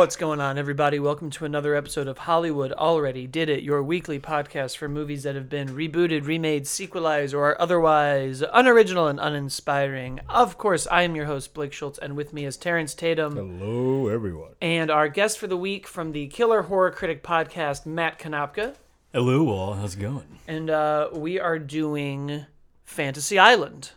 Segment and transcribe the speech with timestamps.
[0.00, 0.98] What's going on, everybody?
[0.98, 5.34] Welcome to another episode of Hollywood Already Did It, your weekly podcast for movies that
[5.34, 10.20] have been rebooted, remade, sequelized, or are otherwise unoriginal and uninspiring.
[10.26, 13.36] Of course, I am your host, Blake Schultz, and with me is Terrence Tatum.
[13.36, 14.52] Hello, everyone.
[14.62, 18.76] And our guest for the week from the Killer Horror Critic podcast, Matt Kanopka.
[19.12, 19.74] Hello, all.
[19.74, 20.38] How's it going?
[20.48, 22.46] And uh, we are doing
[22.86, 23.90] Fantasy Island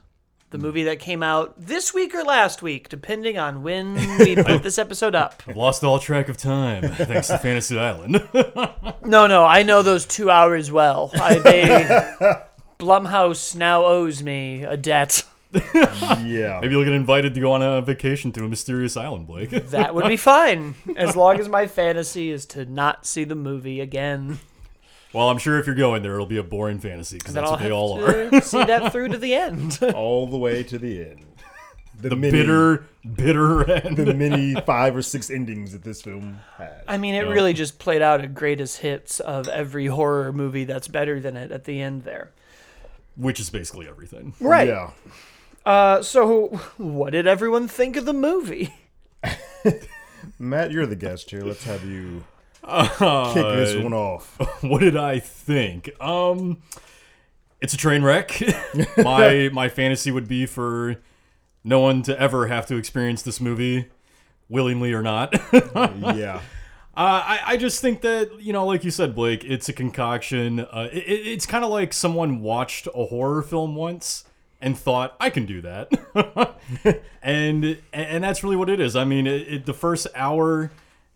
[0.54, 4.62] the movie that came out this week or last week, depending on when we put
[4.62, 5.42] this episode up.
[5.48, 8.22] I've lost all track of time thanks to Fantasy Island.
[9.04, 11.10] no, no, I know those two hours well.
[11.16, 12.38] I, they,
[12.80, 15.24] Blumhouse now owes me a debt.
[15.54, 16.60] yeah.
[16.62, 19.50] Maybe you'll get invited to go on a vacation to a mysterious island, Blake.
[19.50, 23.82] that would be fine, as long as my fantasy is to not see the movie
[23.82, 24.40] again.
[25.14, 27.52] Well, I'm sure if you're going there, it'll be a boring fantasy because that's I'll
[27.52, 28.42] what they all to are.
[28.42, 29.78] see that through to the end.
[29.96, 31.26] All the way to the end.
[32.02, 33.96] The bitter, bitter end.
[33.98, 36.84] the many five or six endings that this film has.
[36.88, 37.32] I mean, it Yeah.
[37.32, 41.52] really just played out a greatest hits of every horror movie that's better than it
[41.52, 42.32] at the end there.
[43.16, 44.34] Which is basically everything.
[44.40, 44.68] Right.
[44.68, 44.90] Yeah.
[45.66, 46.48] Uh, so,
[46.78, 48.74] what did everyone think of the movie?
[50.40, 51.42] Matt, you're the guest here.
[51.42, 52.24] Let's have you
[52.68, 54.38] kick this one off.
[54.64, 55.90] what did I think?
[56.02, 56.62] Um,
[57.62, 58.42] it's a train wreck.
[58.98, 60.98] my my fantasy would be for
[61.64, 63.90] no one to ever have to experience this movie,
[64.50, 65.34] willingly or not.
[65.54, 66.42] yeah.
[66.96, 70.60] Uh, I, I just think that you know, like you said, Blake, it's a concoction.
[70.60, 74.26] Uh, it- it's kind of like someone watched a horror film once
[74.62, 75.92] and thought, "I can do that,"
[77.24, 78.96] and and that's really what it is.
[78.96, 80.72] I mean, it, it, the first hour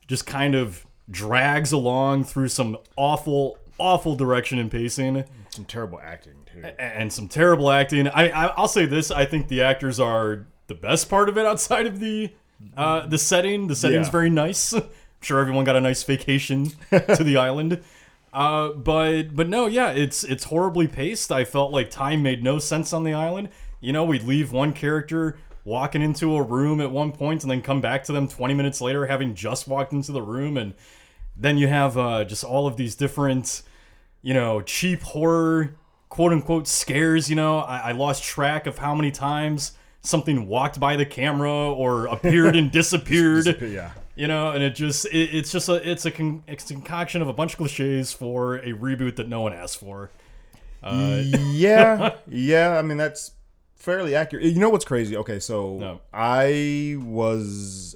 [0.08, 6.34] just kind of drags along through some awful, awful direction and pacing Some terrible acting,
[6.52, 6.64] too.
[6.80, 8.08] and some terrible acting.
[8.08, 11.46] I, I I'll say this: I think the actors are the best part of it
[11.46, 12.32] outside of the
[12.76, 13.68] uh, the setting.
[13.68, 14.12] The setting's Yeah.
[14.12, 14.74] very nice.
[14.74, 14.84] I'm
[15.22, 17.82] sure everyone got a nice vacation to the island.
[18.34, 21.32] Uh, but but no, yeah, it's it's horribly paced.
[21.32, 23.50] I felt like time made no sense on the island.
[23.80, 27.62] You know, we'd leave one character walking into a room at one point and then
[27.62, 30.74] come back to them 20 minutes later having just walked into the room and
[31.40, 33.62] then you have uh, just all of these different
[34.24, 35.76] you know, cheap horror,
[36.10, 37.30] quote unquote, scares.
[37.30, 41.72] You know, I, I lost track of how many times something walked by the camera
[41.72, 43.46] or appeared and disappeared.
[43.62, 43.92] yeah.
[44.16, 47.22] You know, and it just it, it's just a it's a, con- it's a concoction
[47.22, 50.10] of a bunch of cliches for a reboot that no one asked for.
[50.84, 52.16] yeah.
[52.28, 52.78] Yeah.
[52.78, 53.32] I mean, that's
[53.76, 54.46] fairly accurate.
[54.46, 55.16] You know what's crazy?
[55.16, 56.02] Okay, so No.
[56.14, 57.96] I was.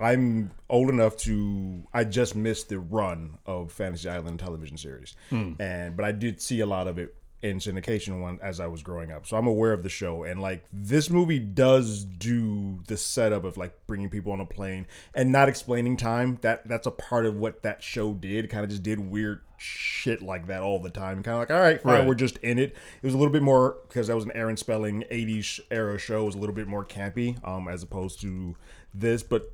[0.00, 1.84] I'm old enough to.
[1.92, 5.52] I just missed the run of Fantasy Island television series, hmm.
[5.58, 8.82] and but I did see a lot of it in syndication one as I was
[8.82, 9.26] growing up.
[9.26, 13.56] So I'm aware of the show, and like this movie does do the setup of
[13.56, 16.38] like bringing people on a plane and not explaining time.
[16.42, 18.50] That that's a part of what that show did.
[18.50, 21.22] Kind of just did weird shit like that all the time.
[21.22, 22.06] Kind of like, all right, fine, Right.
[22.06, 22.70] we're just in it.
[23.02, 26.22] It was a little bit more because that was an Aaron Spelling '80s era show.
[26.22, 28.54] It was a little bit more campy, um, as opposed to
[28.94, 29.22] this.
[29.22, 29.50] But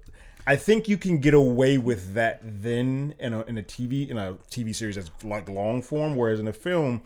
[0.49, 4.17] I think you can get away with that then in a in a TV in
[4.19, 6.15] a TV series that's like long form.
[6.17, 7.03] Whereas in a film,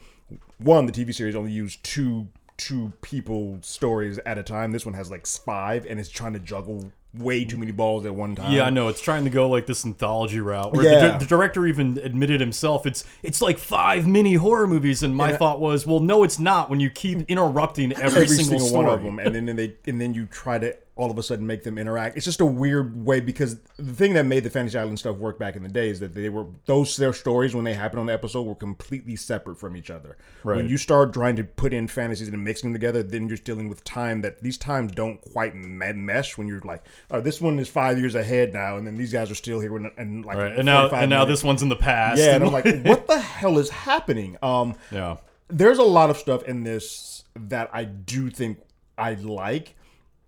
[0.59, 4.73] one the TV series only used two two people stories at a time.
[4.73, 8.15] This one has like five, and it's trying to juggle way too many balls at
[8.15, 8.53] one time.
[8.53, 10.73] Yeah, I know it's trying to go like this anthology route.
[10.73, 11.13] Where Yeah.
[11.13, 15.31] the, the director even admitted himself it's it's like five mini horror movies, and my
[15.31, 16.71] And thought was, well, no, it's not.
[16.71, 20.01] When you keep interrupting every, every single, single, one of them, and then they and
[20.01, 22.15] then you try to all of a sudden make them interact.
[22.19, 25.39] It's just a weird way because the thing that made the Fantasy Island stuff work
[25.39, 28.07] back in the day is that they were those their stories when they happened on
[28.07, 30.19] the episode were completely separate from each other.
[30.45, 30.57] Right.
[30.59, 33.71] When you start trying to put in fantasies and mixing them together, then you're dealing
[33.71, 36.37] with time that these times don't quite mesh.
[36.37, 39.31] When you're like, oh, this one is five years ahead now, and then these guys
[39.31, 41.41] are still here, and, and like, Right, and now 45 and now minutes.
[41.41, 42.21] this one's in the past.
[42.21, 44.37] yeah, and I'm like, what the hell is happening?
[44.43, 45.17] Um, yeah.
[45.49, 48.59] there's a lot of stuff in this that I do think
[48.99, 49.77] I like.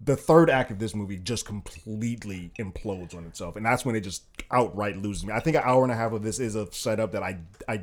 [0.05, 4.01] The third act of this movie just completely implodes on itself, and that's when it
[4.01, 5.33] just outright loses me.
[5.33, 7.39] I think an hour and a half of this is a setup that I
[7.69, 7.83] I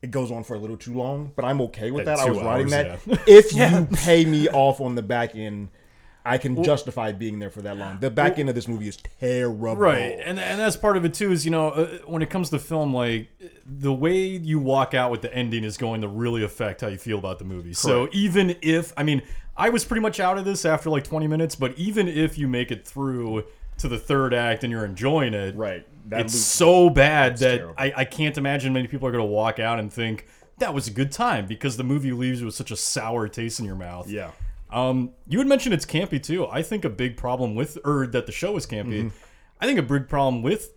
[0.00, 2.26] it goes on for a little too long, but I'm okay with Yeah, that.
[2.26, 3.22] I was writing hours, that.
[3.26, 5.68] If you pay me off on the back end,
[6.24, 7.98] I can justify being there for that long.
[8.00, 9.76] The back end of this movie is terrible.
[9.76, 11.32] Right, and and that's part of it too.
[11.32, 13.28] Is you know uh, when it comes to film, like
[13.64, 16.98] the way you walk out with the ending is going to really affect how you
[16.98, 17.72] feel about the movie.
[17.72, 19.22] So even if I mean,
[19.58, 22.46] I was pretty much out of this after like 20 minutes, but even if you
[22.48, 23.44] make it through
[23.78, 25.86] to the third act and you're enjoying it, Right.
[26.06, 27.74] That it's loop- so bad that terrible.
[27.76, 30.26] I, I can't imagine many people are going to walk out and think
[30.58, 33.60] that was a good time because the movie leaves you with such a sour taste
[33.60, 34.08] in your mouth.
[34.08, 34.30] yeah.
[34.70, 36.46] Um, you had mentioned it's campy too.
[36.46, 39.04] I think a big problem with, or that the show is campy.
[39.04, 39.08] Mm-hmm.
[39.62, 40.74] I think a big problem with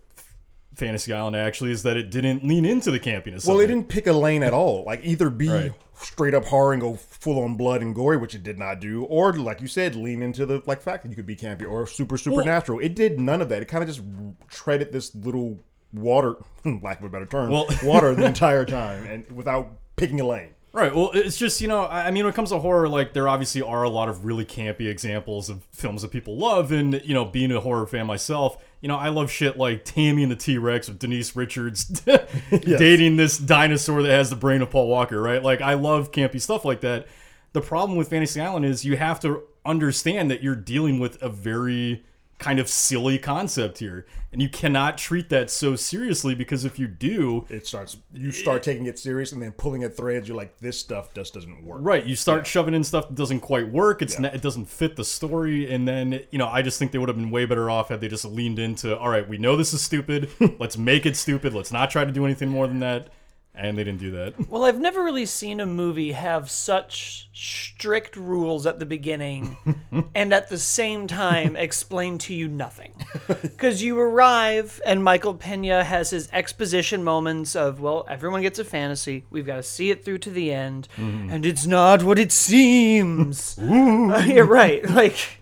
[0.74, 3.46] Fantasy Island actually is that it didn't lean into the campiness.
[3.46, 4.84] Well, it didn't pick a lane at all.
[4.84, 5.72] Like either be Right.
[5.94, 9.04] Straight up horror and go full on blood and gory, which it did not do,
[9.04, 11.86] or like you said, lean into the like fact that you could be campy or
[11.86, 12.78] super supernatural.
[12.80, 13.62] it did none of that.
[13.62, 14.02] It kind of just
[14.48, 15.58] treaded this little
[15.92, 20.26] water, lack of a better term, Well- water the entire time and without picking a
[20.26, 20.50] lane.
[20.74, 20.94] Right.
[20.94, 23.60] Well, it's just you know, I mean, when it comes to horror, like there obviously
[23.60, 27.26] are a lot of really campy examples of films that people love, and you know,
[27.26, 30.58] being a horror fan myself, you know, I love shit like Tammy and the T
[30.58, 31.84] Rex with Denise Richards
[32.50, 35.22] dating this dinosaur that has the brain of Paul Walker.
[35.22, 35.42] Right.
[35.42, 37.06] Like I love campy stuff like that.
[37.52, 41.28] The problem with Fantasy Island is you have to understand that you're dealing with a
[41.28, 42.04] very
[42.42, 46.88] kind of silly concept here, and you cannot treat that so seriously because if you
[46.88, 50.28] do, It starts you start taking it serious and then pulling at threads.
[50.28, 51.78] You're like, this stuff just doesn't work.
[51.82, 54.02] Right, you start shoving in stuff that doesn't quite work.
[54.02, 56.98] It's not, it doesn't fit the story, and then you know I just think they
[56.98, 58.98] would have been way better off had they just leaned into.
[58.98, 60.28] All right, we know this is stupid.
[60.58, 61.54] let's make it stupid.
[61.54, 63.08] Let's not try to do anything more than that.
[63.54, 64.34] And they didn't do that.
[64.48, 69.56] Well, I've never really seen a movie have such strict rules at the beginning
[70.14, 72.92] and at the same time explain to you nothing.
[73.42, 78.64] Because you arrive and Michael Pena has his exposition moments of, well, everyone gets a
[78.64, 79.24] fantasy.
[79.30, 80.88] We've got to see it through to the end.
[80.96, 81.30] Mm-hmm.
[81.30, 83.58] And it's not what it seems.
[83.58, 84.88] You're right.
[84.88, 85.40] Like,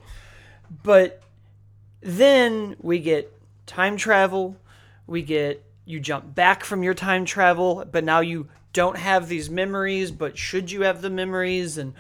[0.83, 1.23] but
[2.01, 3.33] then we get
[3.67, 4.57] time travel.
[5.07, 9.51] We get you jump back from your time travel, but now you don't have these
[9.51, 10.11] memories.
[10.11, 11.77] But should you have the memories?
[11.77, 11.95] And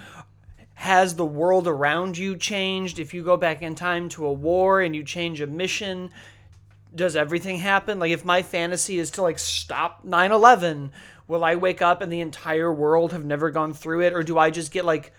[0.75, 2.98] has the world around you changed?
[2.98, 6.10] If you go back in time to a war and you change a mission,
[6.94, 7.98] does everything happen?
[7.98, 10.93] Like, if my fantasy is to like stop 9 11,
[11.28, 14.14] will I wake up and the entire world have never gone through it?
[14.14, 15.12] Or do I just get like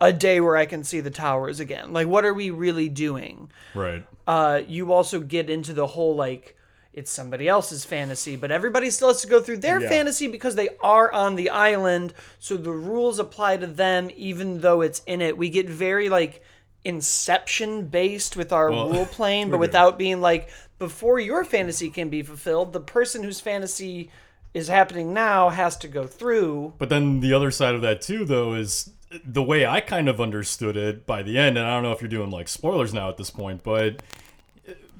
[0.00, 1.92] a day where I can see the towers again?
[1.92, 3.50] Like, what are we really doing?
[3.74, 4.04] Right.
[4.26, 6.56] uh, you also get into the whole like
[6.92, 9.88] it's somebody else's fantasy, but everybody still has to go through their Yeah.
[9.88, 14.80] fantasy because they are on the island, so the rules apply to them even though
[14.82, 15.38] it's in it.
[15.38, 16.42] We get very like
[16.84, 20.48] inception based with our Well, rule playing, but without being like
[20.78, 24.10] before your fantasy can be fulfilled, the person whose fantasy
[24.52, 26.74] is happening now has to go through.
[26.78, 28.90] But then the other side of that too, though, is
[29.24, 31.56] the way I kind of understood it by the end.
[31.56, 34.02] And I don't know if you're doing like spoilers now at this point, but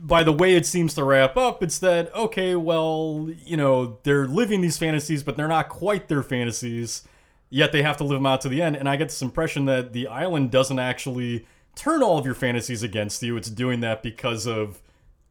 [0.02, 4.26] by the way it seems to wrap up, it's that okay, well, you know, they're
[4.26, 7.06] living these fantasies, but they're not quite their fantasies.
[7.50, 8.76] Yet they have to live them out to the end.
[8.76, 12.82] And I get this impression that the island doesn't actually turn all of your fantasies
[12.82, 13.36] against you.
[13.36, 14.80] It's doing that because of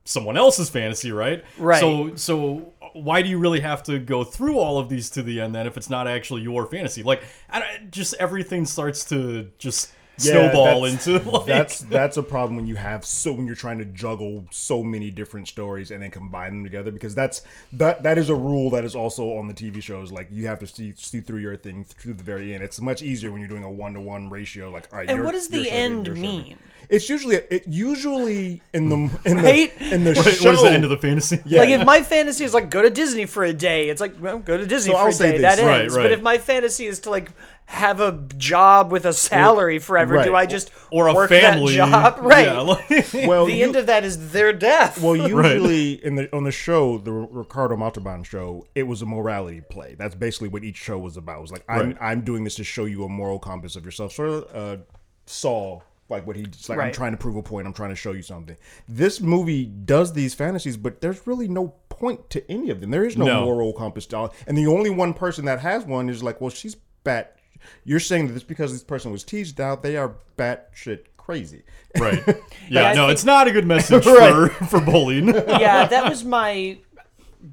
[0.05, 1.43] someone else's fantasy, right?
[1.57, 1.79] Right.
[1.79, 5.41] So so why do you really have to go through all of these to the
[5.41, 7.03] end then if it's not actually your fantasy?
[7.03, 9.91] Like I just everything starts to just
[10.21, 13.77] snowball that's- into like that's that's a problem when you have so when you're trying
[13.79, 17.41] to juggle so many different stories and then combine them together because that's
[17.73, 20.59] that that is a rule that is also on the TV shows like you have
[20.59, 22.63] to see see through your thing through the very end.
[22.63, 24.69] It's much easier when you're doing a one to one ratio.
[24.69, 26.57] Like all right, And you're- what does the end you're serving.
[26.91, 26.95] Mean?
[26.97, 28.95] It's usually it usually in the
[29.25, 29.77] in Right?
[29.79, 30.51] the in the what show.
[30.51, 31.39] is the end of the fantasy?
[31.45, 31.61] Yeah.
[31.61, 34.39] Like if my fantasy is like go to Disney for a day, it's like well,
[34.39, 35.37] go to Disney So for I'll a say day.
[35.39, 35.55] this.
[35.57, 35.95] That Right, ends.
[35.95, 36.03] right.
[36.03, 37.31] But if my fantasy is to like
[37.67, 40.35] have a job with a salary forever, do.
[40.35, 41.77] I just Or a work family.
[41.77, 42.19] that job?
[42.21, 42.45] Right.
[42.47, 45.01] Yeah, like- well, the you- end of that is their death.
[45.01, 49.61] Well, usually in the on the show, the Ricardo Montalban show, it was a morality
[49.69, 49.95] play.
[49.97, 51.37] That's basically what each show was about.
[51.37, 54.11] It was like I'm I'm doing this to show you a moral compass of yourself.
[54.11, 54.81] Sort of uh,
[55.25, 55.79] Saw,
[56.11, 56.77] like what he's just like.
[56.79, 57.65] I'm trying to prove a point.
[57.65, 58.55] I'm trying to show you something.
[58.87, 62.91] This movie does these fantasies, but there's really no point to any of them.
[62.91, 63.45] There is no, No.
[63.45, 64.05] moral compass.
[64.07, 67.37] To all, and the only one person that has one is like, well, she's bat.
[67.83, 69.81] You're saying that it's because this person was teased out.
[69.83, 71.63] They are batshit crazy.
[71.99, 72.23] right.
[72.69, 74.51] Yeah, no, think- it's not a good message Right.
[74.51, 75.27] for for bullying.
[75.27, 76.77] yeah, that was my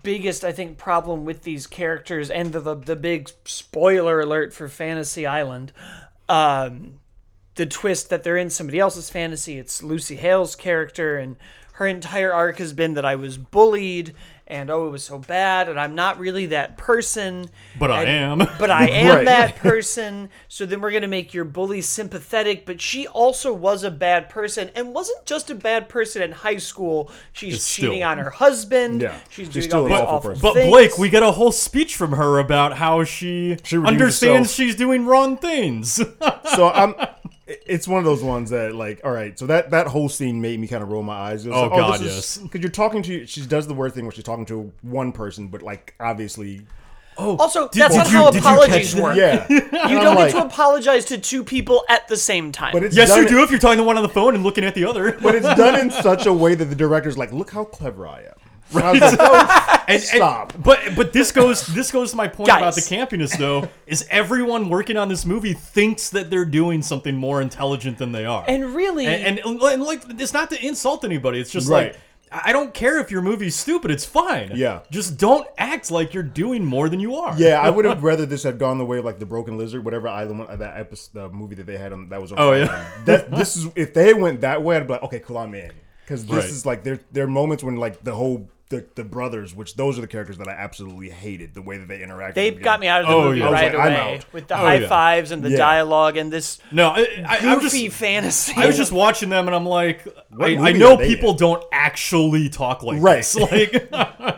[0.02, 4.68] biggest, I think, problem with these characters and the the, the big spoiler alert for
[4.68, 5.72] Fantasy Island.
[6.28, 7.00] Um,
[7.58, 9.58] the twist that they're in somebody else's fantasy.
[9.58, 11.36] It's Lucy Hale's character, and
[11.74, 14.14] her entire arc has been that I was bullied,
[14.50, 17.50] and oh, it was so bad, and I'm not really that person.
[17.78, 18.48] But I And- am.
[18.58, 19.24] But I am Right.
[19.26, 20.30] that person.
[20.48, 24.70] So then we're gonna make your bully sympathetic, but she also was a bad person,
[24.74, 27.10] and wasn't just a bad person in high school.
[27.32, 29.02] She's It's cheating still- on her husband.
[29.02, 29.14] Yeah.
[29.28, 30.42] she's, She's doing still all an these awful awful person.
[30.42, 30.68] But.
[30.70, 34.56] Blake, we get a whole speech from her about how she, She understands herself.
[34.56, 35.92] she's doing wrong things.
[36.56, 36.94] so I'm.
[37.48, 39.38] It's one of those ones that, like, all right.
[39.38, 41.46] So that that whole scene made me kind of roll my eyes.
[41.46, 42.38] It was Oh, like, oh, God, this yes.
[42.38, 45.48] Because you're talking to, she does the word thing where she's talking to one person,
[45.48, 46.66] but like obviously,
[47.20, 49.16] Oh, Also, Did- that's did not you- how did you apologies work.
[49.16, 49.44] yeah.
[49.88, 52.72] You don't get to apologize to two people at the same time.
[52.72, 54.62] But it's yes, you do if you're talking to one on the phone and looking
[54.64, 55.18] at the other.
[55.20, 58.20] But it's done in such a way that the director's like, look how clever I
[58.20, 58.34] am.
[58.72, 60.52] And I was like, oh, And- and- Stop.
[60.62, 63.68] but but this goes this goes to my point about the campiness though.
[63.86, 68.26] is everyone working on this movie thinks that they're doing something more intelligent than they
[68.26, 68.44] are.
[68.46, 71.40] And really, and, and, and, like it's not to insult anybody.
[71.40, 71.92] It's just Right.
[71.92, 73.90] like I don't care if your movie's stupid.
[73.90, 74.52] It's fine.
[74.54, 74.80] Yeah.
[74.90, 77.34] Just don't act like you're doing more than you are.
[77.38, 79.82] Yeah, I would have rather this had gone the way of like the Broken Lizard,
[79.82, 82.32] whatever island that episode, the movie that they had on that was.
[82.32, 82.86] On Oh, yeah.
[83.06, 85.72] That this is if they went that way, I'd be like, okay, cool, I'm in,
[86.04, 86.44] because this Right.
[86.44, 89.96] is like there there are moments when like the whole the, the brothers, which those
[89.98, 92.34] are the characters that I absolutely hated the way that they interact.
[92.34, 93.50] they got me out of the Oh, movie yeah.
[93.50, 94.88] Right like, away with the Oh, high yeah.
[94.88, 95.56] fives and the Yeah.
[95.56, 98.52] dialogue and this No, I, I, I'm just goofy fantasy.
[98.56, 100.06] I was just watching them and I'm like,
[100.38, 101.36] I, I know people in?
[101.38, 103.16] don't actually talk like Right.
[103.18, 103.34] this.
[103.50, 103.88] Like,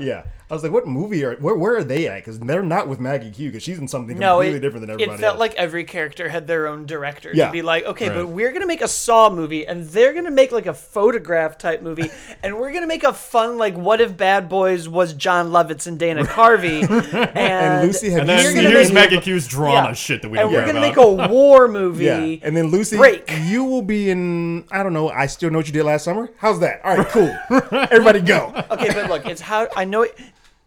[0.00, 2.16] Yeah, I was like, what movie are where where are they at?
[2.16, 4.90] Because they're not with Maggie Q because she's in something no, completely it, different than
[4.90, 5.14] everybody.
[5.18, 5.40] it felt else.
[5.40, 7.46] like every character had their own director Yeah.
[7.46, 10.50] to be like, okay, but we're gonna make a Saw movie, and they're gonna make
[10.52, 12.10] like a photograph type movie,
[12.42, 15.98] and we're gonna make a fun like, what if Bad Boys was Jon Lovitz and
[15.98, 19.46] Dana Carvey, and, and Lucy, have and then You're seen gonna here's make- Maggie Q's
[19.46, 19.92] drama Yeah.
[19.94, 21.16] shit that we and don't we're gonna about.
[21.20, 22.04] make a war movie.
[22.04, 23.30] Yeah, and then Lucy, Break.
[23.44, 24.64] you will be in.
[24.72, 25.08] I don't know.
[25.10, 26.28] I still know what you did last summer.
[26.38, 26.80] How's that?
[26.84, 27.34] All right, cool.
[27.72, 28.52] Everybody go.
[28.70, 30.18] okay, but look, it's how I know it.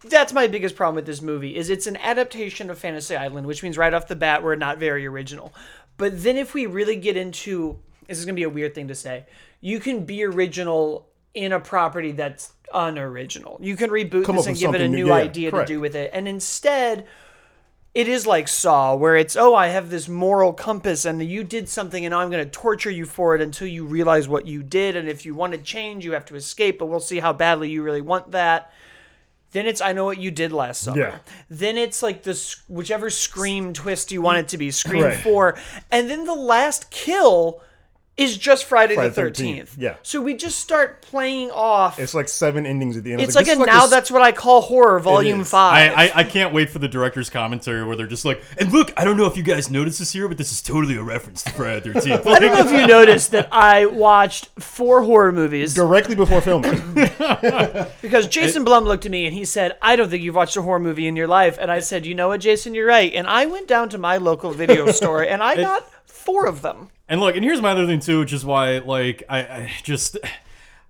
[0.04, 3.62] That's my biggest problem with this movie is it's an adaptation of Fantasy Island, which
[3.62, 5.54] means right off the bat we're not very original.
[5.96, 8.94] But then if we really get into this is gonna be a weird thing to
[8.94, 9.24] say,
[9.60, 13.58] you can be original in a property that's unoriginal.
[13.62, 15.68] You can reboot Come this and give it a new new- yeah, idea correct.
[15.68, 17.06] to do with it, and instead.
[17.94, 21.68] It is like Saw, where it's, oh, I have this moral compass, and you did
[21.68, 24.64] something, and now I'm going to torture you for it until you realize what you
[24.64, 24.96] did.
[24.96, 27.70] And if you want to change, you have to escape, but we'll see how badly
[27.70, 28.72] you really want that.
[29.54, 30.98] Then it's I know what you did last summer.
[30.98, 31.18] Yeah.
[31.48, 35.16] Then it's like this whichever scream twist you want it to be, Scream Right.
[35.16, 35.56] Four,
[35.92, 37.62] and then the last kill
[38.16, 39.72] is just Friday, Friday the the Thirteenth.
[39.72, 39.96] 13th, yeah.
[40.04, 41.94] So we just start playing off.
[41.94, 43.20] It's, It's like seven endings at the end.
[43.20, 45.42] I was like, this a is now s- that's what I call horror, Volume.
[45.42, 45.92] Five.
[45.96, 48.92] I, I, I can't wait for the director's commentary where they're just like, and look,
[48.96, 51.42] I don't know if you guys noticed this here, but this is totally a reference
[51.42, 52.26] to Friday the 13th.
[52.26, 56.70] I don't know if you noticed that I watched four horror movies directly before filming.
[58.02, 60.62] because Jason Blum looked at me and he said, "I don't think you've watched a
[60.62, 63.26] horror movie in your life." And I said, "You know what, Jason, you're right." And
[63.26, 66.90] I went down to my local video store and I got four of them.
[67.08, 70.16] And look, and here's my other thing too, which is why like I, I just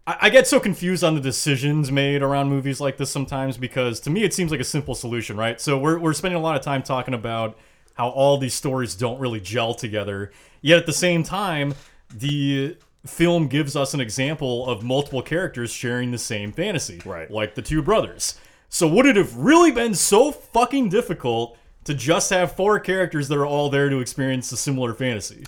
[0.07, 4.01] I, I get so confused on the decisions made around movies like this sometimes because
[4.01, 5.61] to me it seems like a simple solution, right?
[5.61, 7.59] So we're we're spending a lot of time talking about
[7.95, 10.33] how all these stories don't really gel together.
[10.61, 11.75] Yet at the same time,
[12.13, 17.01] the film gives us an example of multiple characters sharing the same fantasy.
[17.05, 17.31] Right.
[17.31, 18.39] Like the two brothers.
[18.69, 23.39] So would it have really been so fucking difficult to just have four characters that
[23.39, 25.45] are all there to experience a similar fantasy?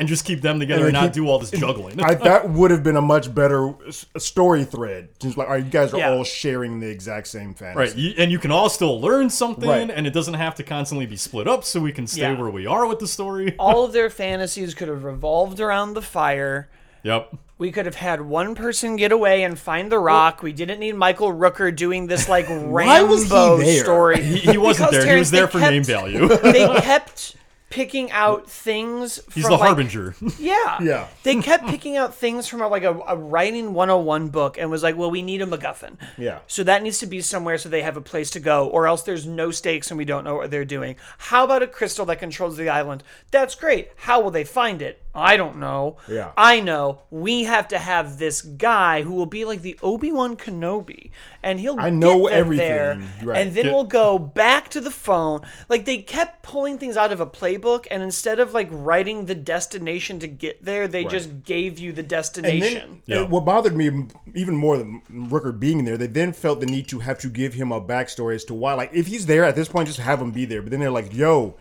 [0.00, 2.00] And just keep them together and, And not keep- do all this juggling.
[2.02, 3.74] I, that would have been a much better
[4.16, 5.10] story thread.
[5.20, 6.10] Just like, all right, you guys are Yeah.
[6.14, 7.78] all sharing the exact same fantasy.
[7.78, 9.90] Right, you, and you can all still learn something, Right.
[9.90, 12.40] and it doesn't have to constantly be split up, so we can stay Yeah.
[12.40, 13.54] where we are with the story.
[13.58, 16.70] All of their fantasies could have revolved around the fire.
[17.02, 17.36] Yep.
[17.58, 20.42] We could have had one person get away and find the rock.
[20.42, 23.84] We didn't need Michael Rooker doing this like Why was he Rambo there?
[23.84, 24.22] story.
[24.22, 25.12] He, he wasn't Because, there.
[25.14, 26.26] He was there for kept- name value.
[26.28, 27.36] they kept
[27.70, 29.20] picking out things.
[29.32, 30.14] He's from, the like, harbinger.
[30.38, 30.78] Yeah.
[30.90, 31.08] Yeah.
[31.22, 34.82] They kept picking out things from a, like a, a writing 101 book and was
[34.82, 35.96] like, well, we need a MacGuffin.
[36.18, 36.40] Yeah.
[36.46, 39.02] So that needs to be somewhere so they have a place to go, or else
[39.02, 40.96] there's no stakes and we don't know what they're doing.
[41.18, 43.02] How about a crystal that controls the island?
[43.30, 43.90] That's great.
[43.96, 44.99] How will they find it?
[45.12, 45.96] I don't know.
[46.08, 46.30] Yeah.
[46.36, 47.00] I know.
[47.10, 51.10] We have to have this guy who will be like the Obi Wan Kenobi,
[51.42, 52.68] and he'll I know get them everything.
[52.68, 53.38] there, Right.
[53.40, 53.72] and then Yeah.
[53.72, 55.40] we'll go back to the phone.
[55.68, 59.34] Like they kept pulling things out of a playbook, and instead of like writing the
[59.34, 63.02] destination to get there, they just gave you the And destination.
[63.06, 63.22] then, Yeah.
[63.26, 63.90] what bothered me
[64.36, 67.54] even more than Rooker being there, they then felt the need to have to give
[67.54, 68.74] him a backstory as to why.
[68.74, 70.62] Like, if he's there at this point, just have him be there.
[70.62, 71.56] But then they're like, "Yo,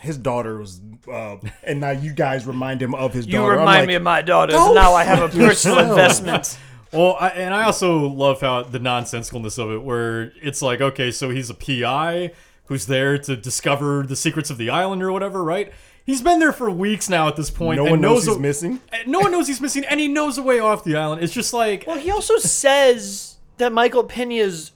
[0.00, 0.80] his daughter was,"
[1.12, 3.52] uh, and now you guys remind him of his you daughter.
[3.54, 4.54] I'm remind like, me of my daughters.
[4.56, 5.88] go Now I have a personal yourself.
[5.90, 6.58] investment.
[6.92, 11.10] Well, I, and I also love how the nonsensicalness of it, where it's like, okay,
[11.10, 12.32] so he's a PI
[12.64, 15.70] who's there to discover the secrets of the island or whatever, right?
[16.06, 17.76] He's been there for weeks now at this point.
[17.76, 18.80] No and one knows a- he's missing.
[18.90, 21.22] and No one knows he's missing, and he knows a way off the island.
[21.22, 24.72] It's just like, Well, he also says that Michael Pena's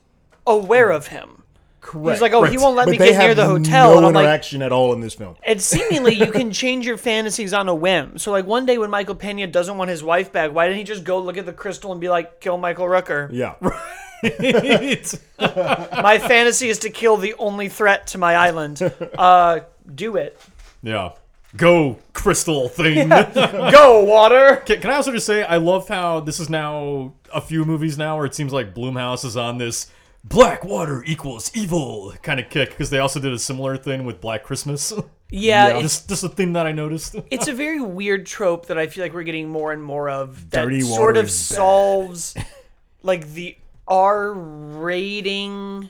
[0.47, 1.42] aware of him.
[1.83, 2.15] Correct.
[2.15, 4.12] He's like, oh, he won't let But me get near the hotel, No and I'm
[4.12, 5.35] like, interaction at all in this film.
[5.43, 8.19] And seemingly, you can change your fantasies on a whim.
[8.19, 10.85] So, like one day when Michael Pena doesn't want his wife back, why didn't he
[10.85, 13.29] just go look at the crystal and be like, "Kill Michael Rooker"?
[13.33, 13.57] Yeah.
[14.23, 18.81] My fantasy is to kill the only threat to my island.
[19.19, 19.61] Uh,
[19.93, 20.41] do it.
[20.85, 21.11] yeah.
[21.57, 23.09] go crystal thing.
[23.09, 24.62] Go water.
[24.65, 27.99] Can, can I also just say I love how this is now a few movies
[27.99, 29.91] now where it seems like Blumhouse is on this
[30.25, 34.21] black water equals evil kind of kick because they also did a similar thing with
[34.21, 34.93] Black Christmas.
[35.35, 37.17] Yeah, it's, just just a thing that I noticed.
[37.31, 40.50] it's a very weird trope that I feel like we're getting more and more of.
[40.50, 42.35] That Dirty sort of solves
[43.02, 43.57] like the
[43.88, 45.88] R rating,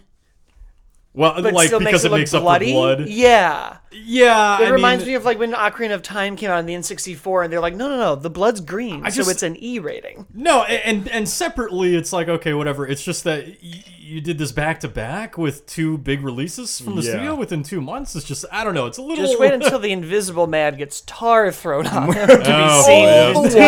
[1.15, 2.73] Well, but like still because makes it, it look makes up bloody.
[2.73, 3.09] for blood.
[3.09, 6.59] Yeah, Yeah, it I reminds mean, me of like when Ocarina of Time came out
[6.59, 9.43] in the N64, and they're like, no, no, no, the blood's green, so just- it's
[9.43, 10.27] an E rating.
[10.33, 12.87] No, and and separately, it's like okay, whatever.
[12.87, 16.97] It's just that y- you did this back to back with two big releases from
[16.97, 17.11] the Yeah.
[17.13, 18.17] studio within two months.
[18.17, 18.87] It's just I don't know.
[18.87, 19.23] It's a little.
[19.25, 23.35] Just wait until the Invisible Man gets tar thrown on him to be Oh, saved.
[23.35, 23.59] boy, the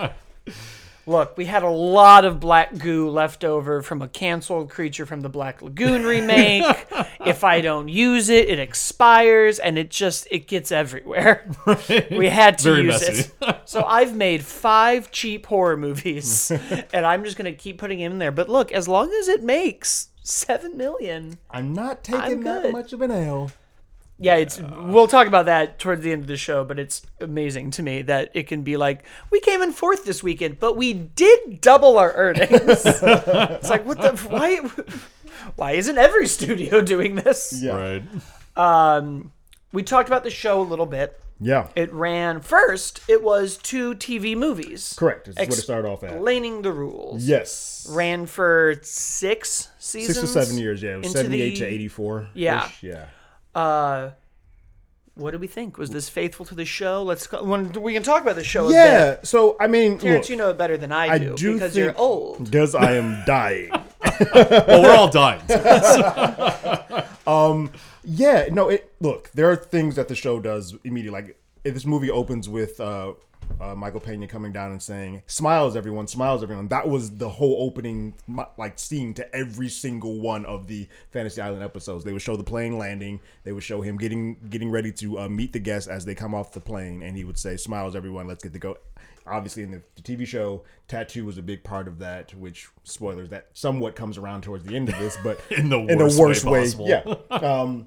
[0.00, 0.14] water.
[1.08, 5.22] Look, we had a lot of black goo left over from a canceled creature from
[5.22, 6.86] the Black Lagoon remake.
[7.24, 11.50] if I don't use it, it expires and it just it gets everywhere.
[12.10, 13.30] We had to Very use messy.
[13.40, 13.56] it.
[13.64, 16.50] So I've made 5 cheap horror movies
[16.92, 18.30] and I'm just going to keep putting them in there.
[18.30, 21.38] But look, as long as it makes 7 million.
[21.50, 23.50] I'm not taking I'm that much of an L.
[24.20, 27.70] Yeah, it's we'll talk about that towards the end of the show, but it's amazing
[27.72, 30.92] to me that it can be like we came in fourth this weekend, but we
[30.92, 32.50] did double our earnings.
[32.52, 34.56] it's like what the why
[35.54, 37.60] why isn't every studio doing this?
[37.62, 37.76] Yeah.
[37.76, 38.02] right.
[38.56, 39.30] Um
[39.72, 41.20] we talked about the show a little bit.
[41.40, 41.68] Yeah.
[41.76, 44.96] It ran first, it was two TV movies.
[44.98, 45.26] Correct.
[45.26, 46.10] This is what it started off at.
[46.14, 47.24] Explaining the rules.
[47.24, 47.86] Yes.
[47.88, 50.18] Ran for six seasons.
[50.18, 50.94] Six to seven years, yeah.
[50.94, 52.28] It was 78 the- to 84.
[52.34, 52.68] Yeah.
[52.82, 53.06] Yeah.
[53.58, 54.10] Uh,
[55.14, 55.78] what do we think?
[55.78, 57.02] Was this faithful to the show?
[57.02, 58.66] Let's go, when, we can talk about the show.
[58.66, 58.74] A bit.
[58.74, 59.16] Yeah.
[59.24, 61.72] So, I mean, Terrence, look, you know it better than I I do, do because
[61.74, 62.44] think- you're old.
[62.44, 63.70] because I am dying.
[64.34, 65.40] Well, we're all dying.
[67.26, 67.70] um.
[68.04, 68.68] Yeah, no.
[68.68, 69.30] It look.
[69.32, 71.20] There are things that the show does immediately.
[71.20, 73.12] Like if this movie opens with uh,
[73.60, 77.56] uh, Michael Pena coming down and saying "Smiles, everyone, smiles, everyone." That was the whole
[77.60, 78.14] opening,
[78.56, 82.04] like scene to every single one of the Fantasy Island episodes.
[82.04, 83.20] They would show the plane landing.
[83.44, 86.34] They would show him getting getting ready to uh, meet the guests as they come
[86.34, 88.26] off the plane, and he would say, "Smiles, everyone.
[88.26, 88.76] Let's get to go."
[89.26, 92.32] Obviously, in the, the TV show, tattoo was a big part of that.
[92.34, 95.98] Which spoilers that somewhat comes around towards the end of this, but In the in
[95.98, 96.88] worst the worst way way, possible.
[96.88, 97.36] yeah.
[97.36, 97.86] Um,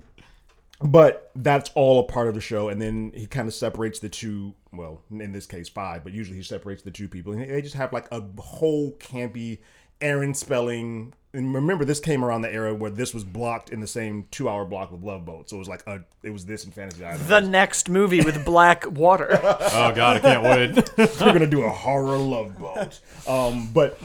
[0.83, 2.69] but that's all a part of the show.
[2.69, 6.37] And then he kind of separates the two well in this case five but usually
[6.37, 7.33] he separates the two people.
[7.33, 9.59] And they just have like a whole campy
[10.01, 11.13] aaron spelling.
[11.33, 14.49] And remember this came around the era where this was blocked in the same two
[14.49, 15.49] hour block with love boat.
[15.49, 17.25] So it was like a it was this in fantasy island.
[17.27, 19.39] The next movie with black water.
[19.73, 20.91] Oh god, I can't wait.
[20.97, 22.99] we're gonna do a horror love boat.
[23.27, 23.99] Um but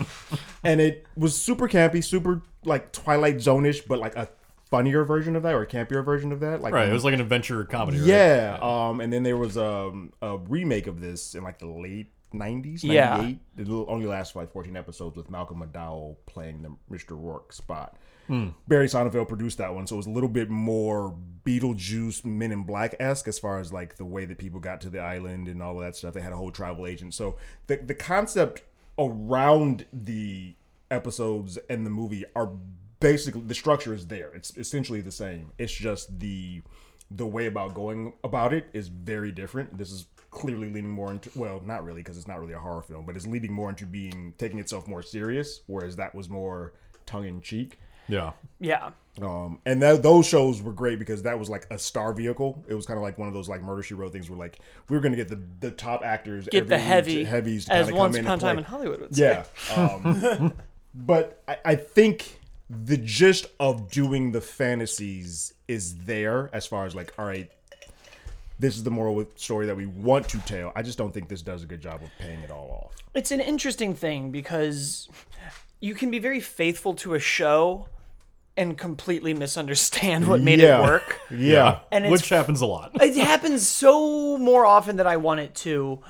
[0.62, 4.28] and it was super campy super like twilight zone-ish but like a
[4.70, 7.14] funnier version of that or a campier version of that like right, it was like
[7.14, 7.98] an adventure comedy.
[7.98, 8.08] Right?
[8.08, 8.58] Yeah.
[8.60, 12.84] Um, and then there was um, a remake of this in like the late 90s,
[12.84, 12.84] 98.
[12.84, 13.32] Yeah.
[13.56, 17.10] It only lasted for like 14 episodes with Malcolm McDowell playing the Mr.
[17.10, 17.96] Rourke spot.
[18.66, 22.64] Barry Sonnenfeld produced that one, so it was a little bit more Beetlejuice Men in
[22.64, 25.62] Black esque as far as like the way that people got to the island and
[25.62, 26.14] all of that stuff.
[26.14, 27.14] They had a whole travel agent.
[27.14, 27.36] So
[27.68, 28.62] the the concept
[28.98, 30.56] around the
[30.90, 32.50] episodes and the movie are
[33.00, 34.30] basically the structure is there.
[34.34, 35.52] It's essentially the same.
[35.58, 36.62] It's just the
[37.10, 39.78] the way about going about it is very different.
[39.78, 42.82] This is clearly leaning more into well, not really because it's not really a horror
[42.82, 46.72] film, but it's leading more into being taking itself more serious, whereas that was more
[47.06, 47.78] tongue in cheek.
[48.08, 48.32] Yeah.
[48.60, 48.90] yeah.
[49.20, 52.64] Um, and that, those shows were great because that was like a star vehicle.
[52.68, 54.58] It was kind of like one of those like Murder She Wrote things where like
[54.88, 58.16] we were gonna get the the top actors, Get the heavy, heavies, to as once
[58.16, 58.58] come upon a time play.
[58.58, 59.42] in Hollywood would say.
[59.70, 59.74] Yeah.
[59.74, 60.52] Um,
[60.94, 62.35] but I, I think
[62.68, 67.50] the gist of doing the fantasies is there as far as like, all right,
[68.58, 70.72] this is the moral story that we want to tell.
[70.74, 72.96] I just don't think this does a good job of paying it all off.
[73.14, 75.08] It's an interesting thing because
[75.80, 77.88] you can be very faithful to a show
[78.56, 80.80] and completely misunderstand what made Yeah.
[80.80, 81.20] it work.
[81.30, 81.80] Yeah.
[81.92, 82.90] And it's Which happens a lot.
[83.00, 86.00] it happens so more often than I want it to.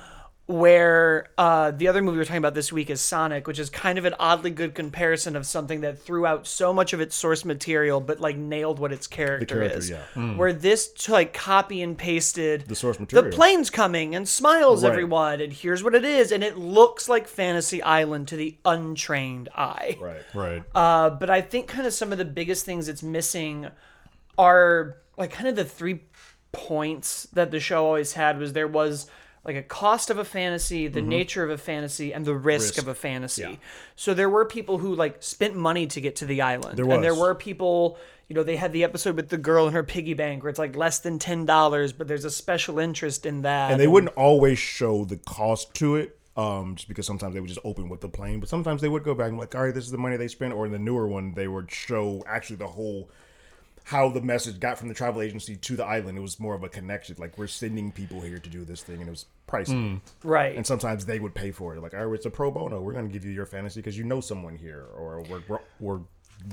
[0.47, 3.97] Where uh, the other movie we're talking about this week is Sonic, which is kind
[3.97, 7.43] of an oddly good comparison of something that threw out so much of its source
[7.43, 9.89] material, but like nailed what its character, character, is.
[9.89, 10.35] yeah.
[10.35, 13.29] Where this t- like copy and pasted The source material.
[13.29, 14.89] the plane's coming and smiles Right.
[14.91, 19.49] everyone, and here's what it is, and it looks like Fantasy Island to the untrained
[19.53, 19.97] eye.
[19.99, 20.21] Right.
[20.33, 20.63] Right.
[20.73, 23.67] Uh, but I think kind of some of the biggest things it's missing
[24.37, 26.03] are like kind of the three
[26.53, 29.07] points that the show always had was there was
[29.47, 32.77] like a cost of a fantasy, the nature of a fantasy, and the risk, Mm-hmm.
[32.77, 32.77] Risk.
[32.79, 33.41] of a fantasy.
[33.43, 33.55] Yeah.
[33.95, 37.03] So there were people who like spent money to get to the island, There and
[37.03, 37.97] there were people.
[38.27, 40.59] You know, they had the episode with the girl and her piggy bank where it's
[40.59, 43.71] like less than ten dollars, but there's a special interest in that.
[43.71, 47.47] and they wouldn't always show the cost to it um, just because sometimes they would
[47.47, 49.73] just open with the plane but sometimes they would go back and like all right
[49.73, 52.57] this is the money they spent or in the newer one they would show actually
[52.57, 53.09] the whole
[53.87, 56.17] how the message got from the travel agency to the island.
[56.17, 57.15] It was more of a connection.
[57.17, 60.01] Like we're sending people here to do this thing and it was pricey.
[60.01, 60.27] Hmm.
[60.27, 60.57] Right.
[60.57, 61.81] and sometimes they would pay for it.
[61.81, 62.81] Like all right it's a pro bono.
[62.81, 65.59] We're going to give you your fantasy because you know someone here or we're, we're,
[65.79, 65.99] we're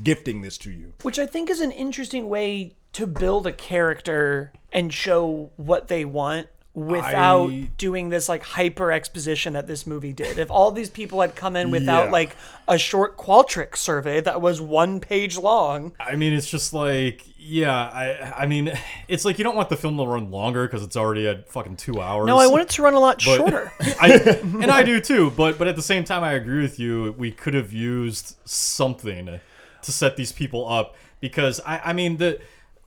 [0.05, 0.93] gifting this to you.
[1.03, 6.05] Which I think is an interesting way to build a character and show what they
[6.05, 10.39] want without I- doing this like hyper exposition that this movie did.
[10.39, 12.11] If all these people had come in without Yeah.
[12.11, 17.23] like a short Qualtrics survey that was one page long, I mean, it's just like,
[17.39, 18.73] yeah, I, I mean,
[19.07, 21.77] it's like you don't want the film to run longer because it's already at fucking
[21.77, 22.27] two hours.
[22.27, 23.73] no, I want it to run a lot But- shorter.
[24.01, 27.15] I, and I do too, but but at the same time, I agree with you.
[27.17, 29.39] We could have used something
[29.83, 32.41] to set these people up because I, I mean the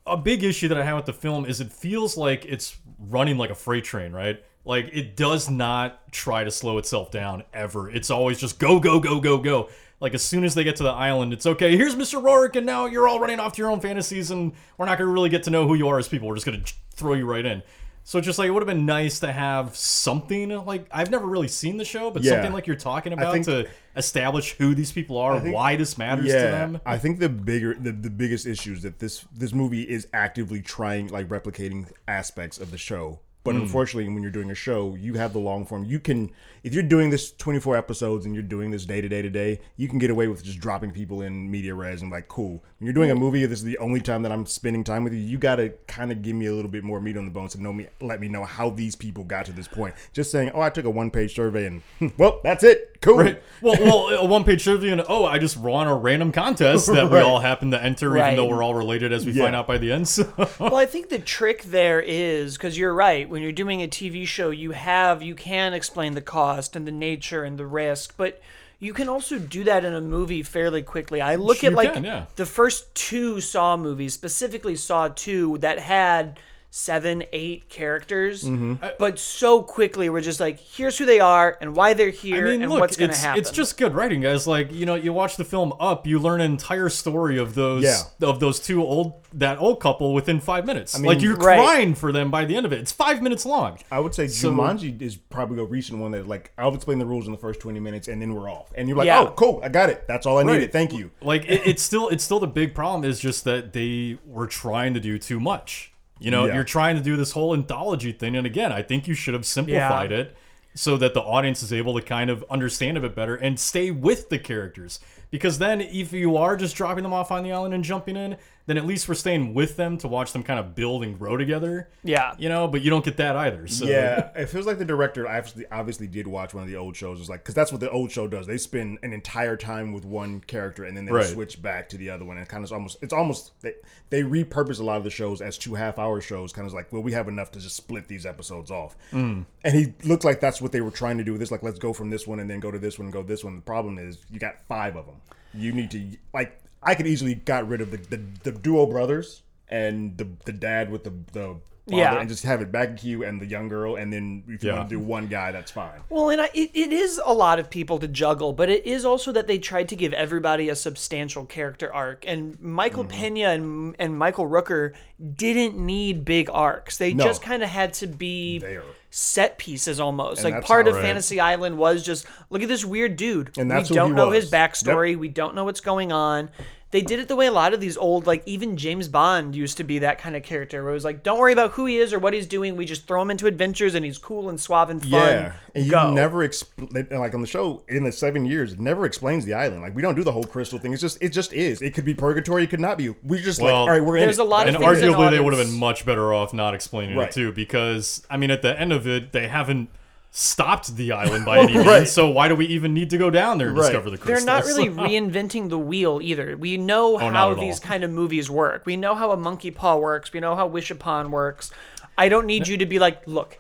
[0.05, 3.37] a big issue that I have with the film is it feels like it's running
[3.37, 4.43] like a freight train, right?
[4.65, 7.89] Like it does not try to slow itself down ever.
[7.89, 9.69] It's always just go go go go go.
[9.99, 11.75] Like as soon as they get to the island, it's okay.
[11.75, 12.21] Here's Mr.
[12.21, 15.11] Rourke, and now you're all running off to your own fantasies, and we're not gonna
[15.11, 16.27] really get to know who you are as people.
[16.27, 17.63] We're just gonna throw you right in.
[18.09, 21.49] So just like it would have been nice to have something like I've never really
[21.49, 22.31] seen the show, but Yeah.
[22.35, 23.67] something like you're talking about think- to
[23.97, 26.79] establish who these people are, think- why this matters to them.
[26.85, 30.61] I think the bigger the, the biggest issue is that this this movie is actively
[30.61, 33.19] trying like replicating aspects of the show.
[33.43, 33.63] But Hmm.
[33.63, 35.83] unfortunately, when you're doing a show, you have the long form.
[35.83, 36.31] You can,
[36.67, 39.61] if you're doing this 24 episodes and you're doing this day to day to day,
[39.77, 42.61] you can get away with just dropping people in media res and like, cool.
[42.79, 45.13] When you're doing a movie, this is the only time that I'm spending time with
[45.13, 45.19] you.
[45.19, 47.53] You got to kind of give me a little bit more meat on the bones
[47.53, 49.95] to know me, let me know how these people got to this point.
[50.11, 51.81] Just saying, oh, I took a one page survey and
[52.17, 52.97] well, that's it.
[53.01, 53.17] Cool.
[53.17, 53.41] Right.
[53.61, 53.75] Well,
[54.09, 57.39] well, a one-page survey and oh, I just won a random contest that we all
[57.39, 58.33] happen to enter, Right.
[58.33, 59.43] even though we're all related, as we Yeah.
[59.43, 60.07] find out by the end.
[60.07, 60.31] So.
[60.59, 63.29] well, I think the trick there is because you're right.
[63.29, 66.21] When you're doing a TV show, you have you can explain the
[66.57, 68.41] cost and the nature and the risk, but
[68.79, 71.21] you can also do that in a movie fairly quickly.
[71.21, 72.25] I look You at like can, yeah.
[72.35, 76.39] the first two Saw movies, specifically Saw Two, that had
[76.77, 78.75] seven, eight characters, Mm-hmm.
[78.99, 82.37] but so quickly we're just like, here's who they are and why they're here I
[82.39, 83.39] here mean, and look, what's going to it's, happen.
[83.41, 84.45] it's just good writing, guys.
[84.45, 87.83] Like, you know, you watch the film Up, you learn an entire story of those
[87.83, 88.01] Yeah.
[88.27, 90.95] of those two old that old couple within five minutes.
[90.97, 91.57] mean, like you're Right.
[91.59, 92.79] crying for them by the end of it.
[92.79, 93.79] It's five minutes long.
[93.91, 97.05] I would say So- Jumanji is probably a recent one that like I'll explain the
[97.05, 98.71] rules in the first twenty minutes and then we're off.
[98.75, 99.21] And you're like, Yeah.
[99.21, 100.05] oh, cool, I got it.
[100.07, 100.53] That's all I Right.
[100.53, 100.71] needed.
[100.71, 101.09] Thank you.
[101.21, 104.93] Like it, it's still it's still the big problem is just that they were trying
[104.93, 105.91] to do too much.
[106.19, 106.55] You know, Yeah.
[106.55, 109.45] you're trying to do this whole anthology thing, and again, I think you should have
[109.45, 110.17] simplified Yeah.
[110.17, 110.37] it
[110.73, 113.89] so that the audience is able to kind of understand a bit better and stay
[113.91, 114.99] with the characters.
[115.31, 118.37] Because then, if you are just dropping them off on the island and jumping in,
[118.67, 121.35] then at least we're staying with them to watch them kind of build and grow
[121.37, 121.89] together.
[122.03, 122.35] Yeah.
[122.37, 123.65] you know, but you don't get that either.
[123.67, 126.95] So Yeah, it feels like the director obviously obviously did watch one of the old
[126.95, 127.19] shows.
[127.19, 128.45] It's like because that's what the old show does.
[128.45, 131.25] They spend an entire time with one character and then they Right.
[131.25, 132.37] switch back to the other one.
[132.37, 133.73] And kind of almost it's almost they,
[134.09, 136.51] they repurpose a lot of the shows as two half hour shows.
[136.53, 138.95] Kind of like well we have enough to just split these episodes off.
[139.11, 139.45] Mm.
[139.63, 141.51] And he looked like that's what they were trying to do with this.
[141.51, 143.43] Like let's go from this one and then go to this one and go this
[143.45, 143.55] one.
[143.55, 145.15] The problem is you got five of them.
[145.53, 149.41] You need to like I could easily got rid of the the, the duo brothers
[149.69, 151.55] and the the dad with the the
[151.89, 152.19] father Yeah.
[152.19, 154.69] and just have it back in queue and the young girl, and then if you
[154.69, 154.77] Yeah.
[154.77, 156.01] want to do one guy, that's fine.
[156.09, 159.05] Well, and I, it, it is a lot of people to juggle, but it is
[159.05, 162.23] also that they tried to give everybody a substantial character arc.
[162.27, 163.17] And Michael Mm-hmm.
[163.17, 164.93] Pena and, and Michael Rooker
[165.35, 166.97] didn't need big arcs.
[166.97, 167.23] They No.
[167.23, 168.83] just kind of had to be There.
[169.09, 170.43] set pieces almost.
[170.43, 171.01] like part of right.
[171.01, 173.57] Fantasy Island was just look at this weird dude.
[173.57, 174.43] And that's we don't know was.
[174.43, 175.15] his backstory.
[175.17, 176.49] We don't know what's going on.
[176.91, 179.75] They did it the way a lot of these old, like even James Bond used
[179.75, 181.97] to be that kind of character where it was like, don't worry about who he
[181.97, 182.77] is or what he's doing.
[182.77, 185.11] We just throw him into adventures and he's cool and suave and fun.
[185.11, 186.13] Yeah, and you Go.
[186.13, 189.81] never expl- like on the show in the seven years, it never explains the island.
[189.81, 190.93] Like we don't do the whole crystal thing.
[190.93, 191.81] It's just it just is.
[191.81, 192.63] It could be purgatory.
[192.63, 193.09] It could not be.
[193.21, 194.01] We just like Well, all right.
[194.03, 194.23] We're in.
[194.23, 194.43] there's it.
[194.43, 197.27] a lot of and arguably they would have been much better off not explaining Right.
[197.27, 199.89] it too because i mean at the end of it they haven't
[200.37, 202.07] stopped the island by any means Right.
[202.07, 203.87] so why do we even need to go down there and Right.
[203.87, 206.55] discover the They're not really reinventing the wheel either.
[206.55, 207.63] We know oh, not how at all.
[207.63, 208.85] these kind of movies work.
[208.85, 210.31] We know how a monkey paw works.
[210.31, 211.71] We know how Wish Upon works.
[212.19, 213.59] I don't need you to be like, look,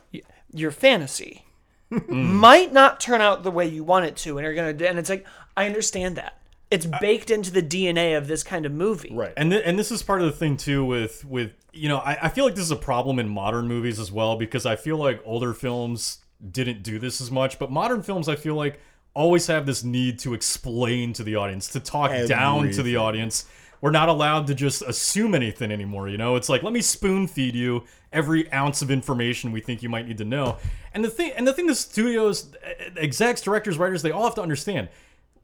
[0.53, 1.45] your fantasy
[1.91, 2.35] hmm.
[2.35, 4.89] might not turn out the way you want it to, and you're gonna.
[4.89, 6.37] And it's like, I understand that.
[6.69, 9.09] It's baked into the DNA of this kind of movie.
[9.13, 9.33] right.
[9.37, 12.17] and th- and this is part of the thing too with with you know I,
[12.23, 14.97] I feel like this is a problem in modern movies as well because I feel
[14.97, 16.19] like older films
[16.51, 18.79] didn't do this as much, but modern films I feel like
[19.13, 23.45] always have this need to explain to the audience, to talk down to the audience.
[23.81, 26.35] We're not allowed to just assume anything anymore, you know?
[26.35, 30.07] It's like let me spoon feed you every ounce of information we think you might
[30.07, 30.57] need to know.
[30.93, 32.51] And the thing and the thing the studios,
[32.95, 34.89] execs, directors, writers, they all have to understand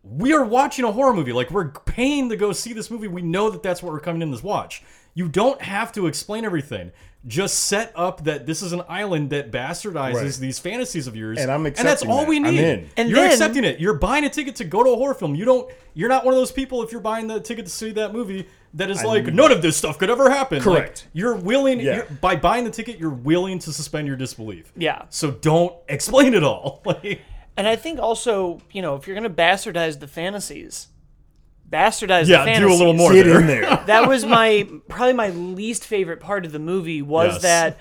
[0.04, 1.34] we are watching a horror movie.
[1.34, 3.08] Like we're paying to go see this movie.
[3.08, 4.84] We know that that's what we're coming in this watch.
[5.14, 6.92] You don't have to explain everything.
[7.26, 10.34] Just set up that this is an island that bastardizes Right.
[10.34, 12.28] these fantasies of yours, And I'm that's accepting all that.
[12.28, 12.60] we I'm need.
[12.60, 12.90] in.
[12.98, 13.80] And you're then- accepting it.
[13.80, 15.34] You're buying a ticket to go to a horror film.
[15.36, 15.72] You don't.
[15.94, 18.48] You're not one of those people if you're buying the ticket to see that movie
[18.74, 20.58] that is like none of this stuff could ever happen.
[20.58, 21.08] Like, Correct.
[21.14, 21.80] you're willing.
[21.80, 21.96] Yeah.
[21.98, 24.74] You're, by buying the ticket, you're willing to suspend your disbelief.
[24.76, 25.04] Yeah.
[25.10, 26.82] So don't explain it all.
[26.86, 27.22] Like.
[27.56, 30.88] And I think also, you know, if you're going to bastardize the fantasies,
[31.74, 33.40] bastardize Yeah, the do a little more Get there.
[33.42, 33.62] in there.
[33.88, 37.42] that was my probably my least favorite part of the movie was Yes.
[37.44, 37.78] that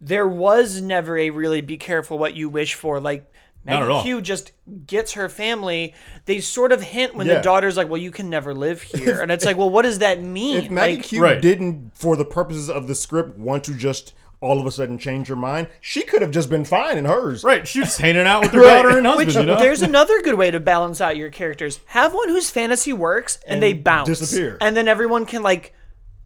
[0.00, 3.30] there was never a really be careful what you wish for like
[3.64, 4.02] Not Maggie.
[4.02, 4.52] Q just
[4.86, 5.94] gets her family.
[6.26, 7.36] They sort of hint when Yeah.
[7.36, 10.00] the daughter's like, "Well, you can never live here," and it's like, "Well, what does
[10.00, 11.40] that mean?" If Maggie like, Q Right.
[11.40, 14.12] didn't, for the purposes of the script, want to just
[14.44, 17.42] all of a sudden change her mind, she could have just been fine in hers.
[17.42, 18.82] Right, she's just hanging out with her Right.
[18.82, 19.26] daughter and husband.
[19.26, 21.80] Which you know, there's another good way to balance out your characters.
[21.86, 24.58] Have one whose fantasy works and, they bounce, disappear.
[24.60, 25.72] and then everyone can like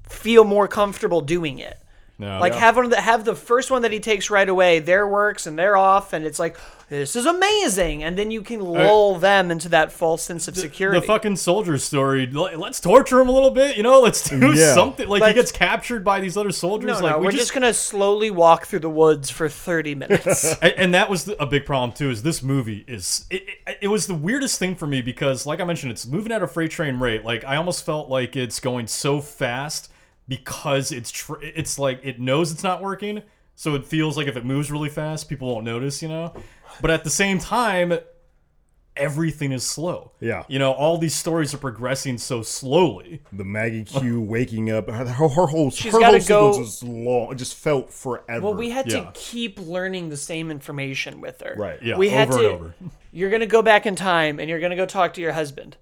[0.08, 1.78] feel more comfortable doing it.
[2.20, 2.58] No, Like yeah.
[2.58, 5.56] have one that have the first one that he takes right away, their works and
[5.56, 6.56] they're off, and it's like
[6.88, 10.56] this is amazing, and then you can uh, lull them into that false sense of
[10.56, 10.98] security.
[10.98, 12.26] the fucking soldier story.
[12.26, 14.00] Let's torture him a little bit, you know.
[14.00, 14.74] Let's do Yeah.
[14.74, 15.06] something.
[15.06, 16.88] Like Let's- he gets captured by these other soldiers.
[16.88, 20.56] no, like no, we we're just, gonna slowly walk through the woods for thirty minutes.
[20.62, 22.10] and, and that was the, a big problem too.
[22.10, 25.60] Is this movie is it, it, it was the weirdest thing for me because, like
[25.60, 27.24] I mentioned, it's moving at a freight train rate.
[27.24, 29.88] Like I almost felt like it's going so fast
[30.28, 33.22] because it's tr- it's like it knows it's not working,
[33.54, 36.34] so it feels like if it moves really fast, people won't notice, you know.
[36.80, 37.98] But at the same time,
[38.96, 40.10] everything is slow.
[40.20, 40.42] Yeah.
[40.48, 43.22] you know, all these stories are progressing so slowly.
[43.32, 46.18] The Maggie Q waking up, her, her, her whole, She's her whole go-
[46.52, 47.32] sequence was long.
[47.32, 48.40] It just felt forever.
[48.44, 49.04] well, we had Yeah.
[49.04, 51.54] to keep learning the same information with her.
[51.56, 51.80] Right.
[51.82, 52.44] Yeah, we had over to.
[52.46, 52.74] and over.
[53.12, 55.76] You're gonna go back in time and you're gonna go talk to your husband.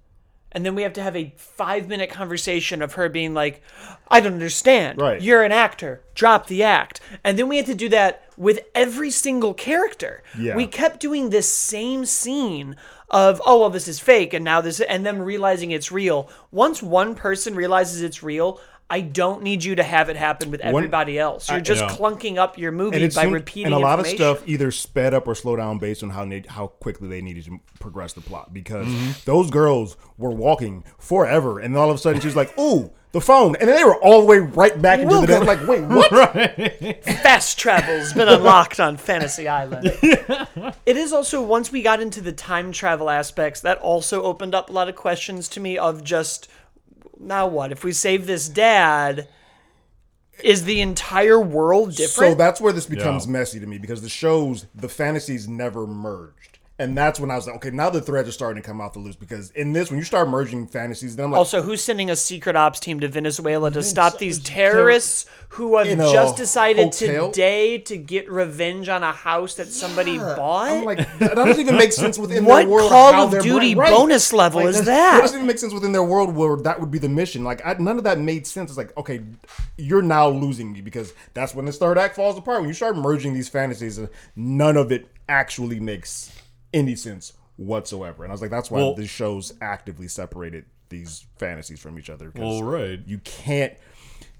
[0.57, 3.61] And then we have to have a five minute conversation of her being like,
[4.09, 4.99] I don't understand.
[4.99, 5.21] Right.
[5.21, 6.01] You're an actor.
[6.15, 6.99] Drop the act.
[7.23, 10.23] And then we had to do that with every single character.
[10.39, 10.57] Yeah.
[10.57, 12.75] We kept doing this same scene
[13.11, 14.33] of, oh, well, this is fake.
[14.33, 16.31] And now this, and them realizing it's real.
[16.51, 18.59] Once one person realizes it's real,
[18.89, 21.51] I don't need you to have it happen with everybody else.
[21.51, 21.89] You're just yeah.
[21.89, 25.27] clunking up your movie by seemed- repeating and a lot of stuff either sped up
[25.27, 28.87] or slowed down based on how how quickly they needed to progress the plot because
[28.87, 29.11] Mm-hmm.
[29.25, 33.21] those girls were walking forever and then all of a sudden she's like ooh the
[33.21, 35.47] phone and then they were all the way right back into the Welcome.
[35.47, 36.11] like wait what
[37.23, 39.93] fast travel's been unlocked on Fantasy Island.
[40.87, 44.71] It is also once we got into the time travel aspects, that also opened up
[44.71, 46.49] a lot of questions to me of just
[47.19, 49.29] now what if we save this dad?
[50.43, 52.33] Is the entire world different?
[52.33, 53.33] so that's where this becomes Yeah.
[53.33, 57.47] messy to me because the shows the fantasies never merged and that's when I was
[57.47, 59.91] like okay now the threads are starting to come out the loose because in this
[59.91, 63.01] when you start merging fantasies then I'm like also, who's sending a secret ops team
[63.01, 67.31] to Venezuela to stop these terrorists who have just decided hotel?
[67.31, 70.71] today to get revenge on a house that somebody bought?
[70.71, 72.91] I'm like that doesn't even make sense within What their world.
[72.91, 74.87] Call of Duty brain- bonus level is that?
[74.87, 77.45] That doesn't even make sense within their world where that would be the mission.
[77.45, 78.71] Like I, none of that made sense.
[78.71, 79.21] It's like okay,
[79.77, 82.61] you're now losing me because that's when the third act falls apart.
[82.61, 86.33] When you start merging these fantasies, uh, none of it actually makes
[86.73, 88.23] any sense whatsoever.
[88.25, 92.11] And I was like, that's why Well- the shows actively separated these fantasies from each
[92.11, 92.31] other.
[92.37, 93.01] Well, right.
[93.07, 93.75] You can't.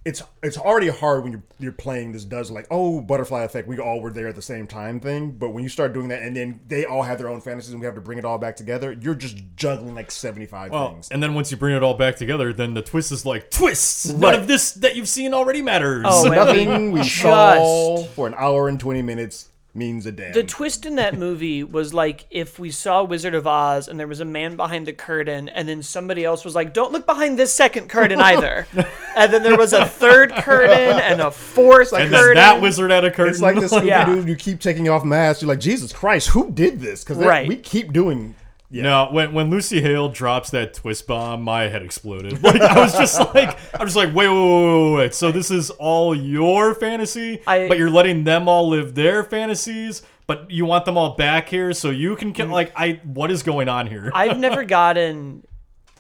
[0.05, 3.77] It's it's already hard when you're you're playing this does like oh butterfly effect we
[3.81, 6.37] all were there at the same time thing but when you start doing that and
[6.37, 8.55] then they all have their own fantasies and we have to bring it all back
[8.55, 11.95] together you're just juggling like 75 Well, things and then once you bring it all
[11.95, 14.07] back together, then the twist is like twists.
[14.13, 16.05] None of this that you've seen already matters.
[16.07, 20.43] Oh, nothing we Just- saw for an hour and 20 minutes means a damn The
[20.43, 24.21] twist in that movie was like if we saw Wizard of Oz and there was
[24.21, 27.53] a man behind the curtain, and then somebody else was like, "Don't look behind this
[27.55, 28.67] second curtain either,"
[29.17, 32.35] and then there was a third curtain and a fourth and curtain.
[32.35, 33.33] then that wizard had a curtain.
[33.33, 34.07] it's like this Scooby Yeah.
[34.07, 37.47] Doo, you keep taking off masks you're like Jesus Christ who did this because Right.
[37.49, 38.35] we keep doing
[38.71, 42.43] No, when when Lucy Hale drops that twist bomb, my head exploded.
[42.43, 45.15] Like I was just like, I'm just like, wait, wait, wait, wait, wait.
[45.15, 50.03] So this is all your fantasy, I- but you're letting them all live their fantasies,
[50.27, 52.35] but you want them all back here so you can Mm.
[52.35, 52.47] kill.
[52.49, 54.11] Like, I, what is going on here?
[54.15, 55.47] I've never gotten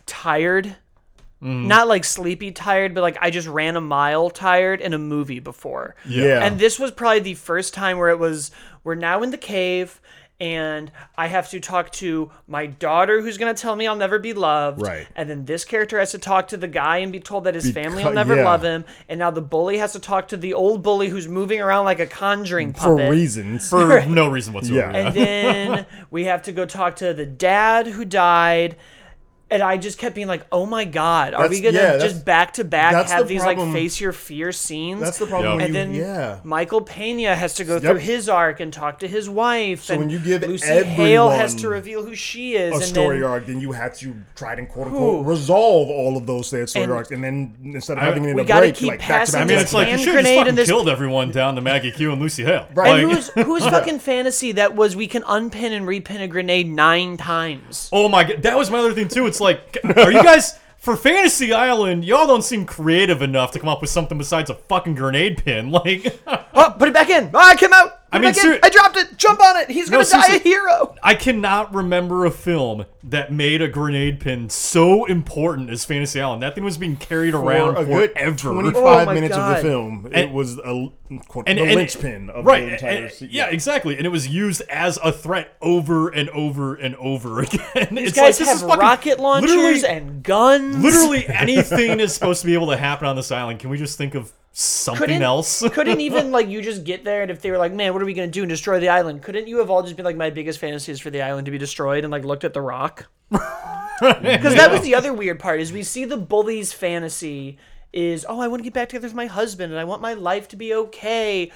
[0.06, 0.76] tired
[1.40, 5.38] Not like sleepy tired, but like I just ran a mile tired in a movie
[5.38, 5.94] before.
[6.08, 6.42] Yeah.
[6.44, 8.50] And this was probably the first time where it was
[8.82, 10.00] we're now in the cave
[10.38, 14.18] and I have to talk to my daughter who's going to tell me I'll never
[14.18, 14.82] be loved.
[14.82, 15.06] Right.
[15.16, 17.70] And then this character has to talk to the guy and be told that his
[17.70, 18.44] family will never yeah.
[18.44, 18.84] love him.
[19.08, 22.00] And now the bully has to talk to the old bully who's moving around like
[22.00, 23.10] a conjuring for puppet.
[23.10, 23.70] reasons.
[23.76, 24.92] For no reason whatsoever.
[24.92, 25.06] Yeah.
[25.06, 28.76] And then we have to go talk to the dad who died.
[29.48, 32.54] And I just kept being like, "Oh my god, are we gonna yeah, just back
[32.54, 33.68] to back have the these problem.
[33.68, 35.60] like face your fear scenes?" That's the problem.
[35.60, 35.66] Yeah.
[35.66, 36.40] When and you, then yeah.
[36.42, 39.84] Michael Pena has to go through his arc and talk to his wife.
[39.84, 42.84] So and when you give Lucy Hale has to reveal who she is, a and
[42.84, 44.90] story then, arc, then you had to try to quote Ooh.
[44.90, 48.30] unquote resolve all of those said story And- arcs, and then instead of having it
[48.30, 49.90] in We a gotta break, keep like back to passing I mean, it's like you
[49.92, 52.66] hand should have grenade fucking this- killed everyone down to Maggie Q and Lucy Hale.
[52.74, 52.98] Right.
[52.98, 56.68] and Like- who's who's fucking fantasy that was we can unpin and repin a grenade
[56.68, 57.88] nine times.
[57.92, 59.26] Oh my god, that was my other thing too.
[59.28, 62.04] It's like, are you guys for Fantasy Island?
[62.04, 65.70] Y'all don't seem creative enough to come up with something besides a fucking grenade pin.
[65.70, 67.30] Like, Oh, put it back in.
[67.34, 68.05] Oh, I came out.
[68.16, 68.58] Put I mean, back in.
[68.62, 69.16] I dropped it.
[69.16, 69.70] Jump on it.
[69.70, 70.94] He's No, gonna die a hero.
[71.02, 76.42] I cannot remember a film that made a grenade pin so important as Fantasy Island.
[76.42, 78.36] That thing was being carried around for a good forever.
[78.36, 80.88] 25 Oh my minutes of the film, it was a,
[81.28, 84.26] quote, and- the and- linchpin of right, the entire and- yeah, exactly, and it was
[84.26, 87.88] used as a threat over and over and over again.
[87.92, 90.76] These it's guys like, this have is fucking- rocket launchers and guns.
[90.82, 93.60] Literally anything is supposed to be able to happen on this island.
[93.60, 95.62] Can we just think of something couldn't, else?
[95.72, 98.06] couldn't even like you just get there and if they were like, man, what are
[98.06, 99.22] we gonna do and destroy the island?
[99.22, 101.50] Couldn't you have all just been like, my biggest fantasy is for the island to
[101.50, 103.06] be destroyed and like looked at the rock?
[103.98, 107.56] Because that was the other weird part is we see the bully's fantasy
[107.94, 110.12] is oh I want to get back together with my husband and I want my
[110.12, 111.50] life to be okay.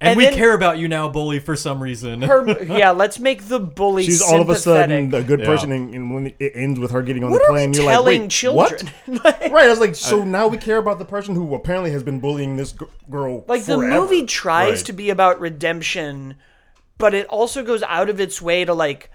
[0.00, 2.22] And, we then care about you now, bully, for some reason.
[2.22, 4.04] her, yeah, let's make the bully.
[4.04, 7.02] She's all of a sudden a good person, and, and when it ends with her
[7.02, 8.90] getting on What the are we plane, you're like, telling wait, children?
[9.06, 9.40] what?
[9.50, 12.20] right, I was like, so now we care about the person who apparently has been
[12.20, 13.44] bullying this g- girl.
[13.48, 14.00] Like the forever.
[14.02, 14.86] movie tries Right.
[14.86, 16.34] to be about redemption,
[16.98, 19.10] but it also goes out of its way to like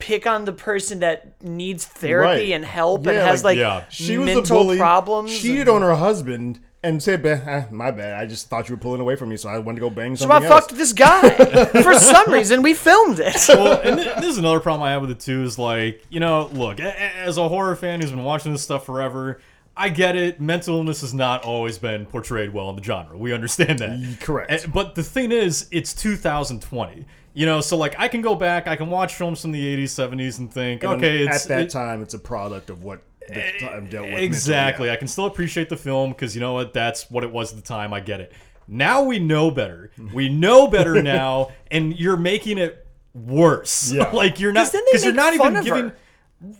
[0.00, 2.50] pick on the person that needs therapy Right.
[2.50, 3.84] and help and Yeah, has like, like yeah.
[3.88, 5.38] She was mental a bully, problems.
[5.38, 8.14] cheated on her husband, and said, "Bah, eh, "My bad.
[8.20, 10.14] I just thought you were pulling away from me, so I wanted to go bang
[10.14, 11.30] so I something else." fucked this guy.
[11.82, 13.36] For some reason, we filmed it.
[13.48, 15.42] well, and th- this is another problem I have with it too.
[15.42, 18.62] Is like, you know, look, a- a- as a horror fan who's been watching this
[18.62, 19.40] stuff forever,
[19.76, 20.40] I get it.
[20.40, 23.16] Mental illness has not always been portrayed well in the genre.
[23.16, 24.18] We understand that.
[24.20, 24.50] correct.
[24.50, 27.06] And- but the thing is, it's 2020.
[27.36, 29.86] You know, so like I can go back, I can watch films from the 80s,
[29.86, 33.02] 70s, and think, And okay, it's at that it- time, it's a product of what
[33.28, 34.18] the time dealt with.
[34.18, 34.84] Exactly.
[34.86, 36.72] mentally, I can still appreciate the film because you know what?
[36.72, 37.92] That's what it was at the time.
[37.92, 38.32] I get it.
[38.66, 39.90] Now we know better.
[40.12, 43.92] We know better now, and you're making it worse.
[43.92, 44.10] Yeah.
[44.12, 45.88] like you're not 'Cause then they you're not fun even of giving.
[45.90, 45.96] her.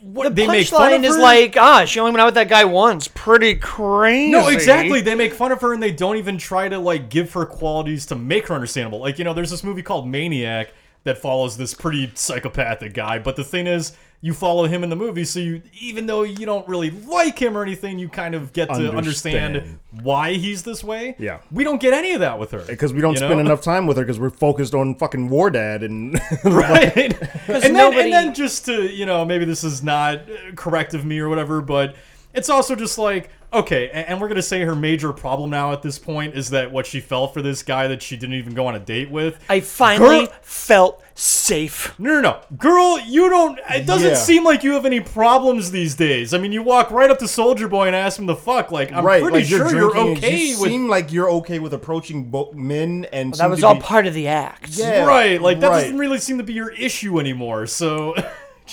[0.01, 2.35] What The they make fun punchline of is like, ah, she only went out with
[2.37, 3.07] that guy once.
[3.09, 4.31] Pretty crazy.
[4.31, 5.03] No, exactly.
[5.03, 8.07] They make fun of her and they don't even try to like give her qualities
[8.07, 9.01] to make her understandable.
[9.01, 10.73] Like, you know, there's this movie called Maniac
[11.03, 13.93] that follows this pretty psychopathic guy, but the thing is
[14.25, 17.59] you follow him in the movie, so you even though you don't really like him
[17.59, 19.79] or anything, you kind of get to understand, Understand.
[20.03, 21.15] why he's this way.
[21.19, 21.41] Yeah.
[21.53, 22.65] We don't get any of that with her.
[22.67, 23.39] because we don't you spend know?
[23.41, 26.97] enough time with her because we're focused on fucking War Dad and right?
[26.97, 30.95] and, then, nobody- and then just to you know maybe this is not uh, correct
[30.95, 31.95] of me or whatever, but
[32.33, 35.83] it's also just like okay, a- and we're gonna say her major problem now at
[35.83, 38.67] this point is that what she felt for this guy that she didn't even go
[38.67, 39.39] on a date with.
[39.49, 41.95] I finally Girl- felt safe.
[41.99, 43.59] No, no, no, girl, you don't.
[43.71, 44.15] It doesn't Yeah.
[44.17, 46.35] seem like you have any problems these days.
[46.35, 48.73] I mean, you walk right up to Soldier Boy and ask him to fuck.
[48.73, 50.71] Like, I'm right, pretty like sure you're you're, okay you with.
[50.71, 53.81] seem like you're okay with approaching both men and That seem was to all be-
[53.81, 54.71] part of the act.
[54.71, 55.81] Yeah, Right, like that right.
[55.83, 57.67] doesn't really seem to be your issue anymore.
[57.69, 58.15] So,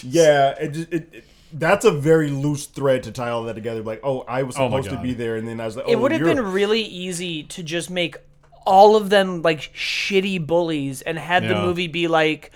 [0.04, 3.82] Yeah, it, just- it, it that's a very loose thread to tie all that together.
[3.84, 5.04] Like, oh, I was Oh my supposed to God.
[5.04, 7.44] be there, and then I was like, It oh, would have you're- been really easy
[7.44, 8.18] to just make
[8.66, 11.62] all of them like shitty bullies and had the Yeah.
[11.66, 12.52] movie be like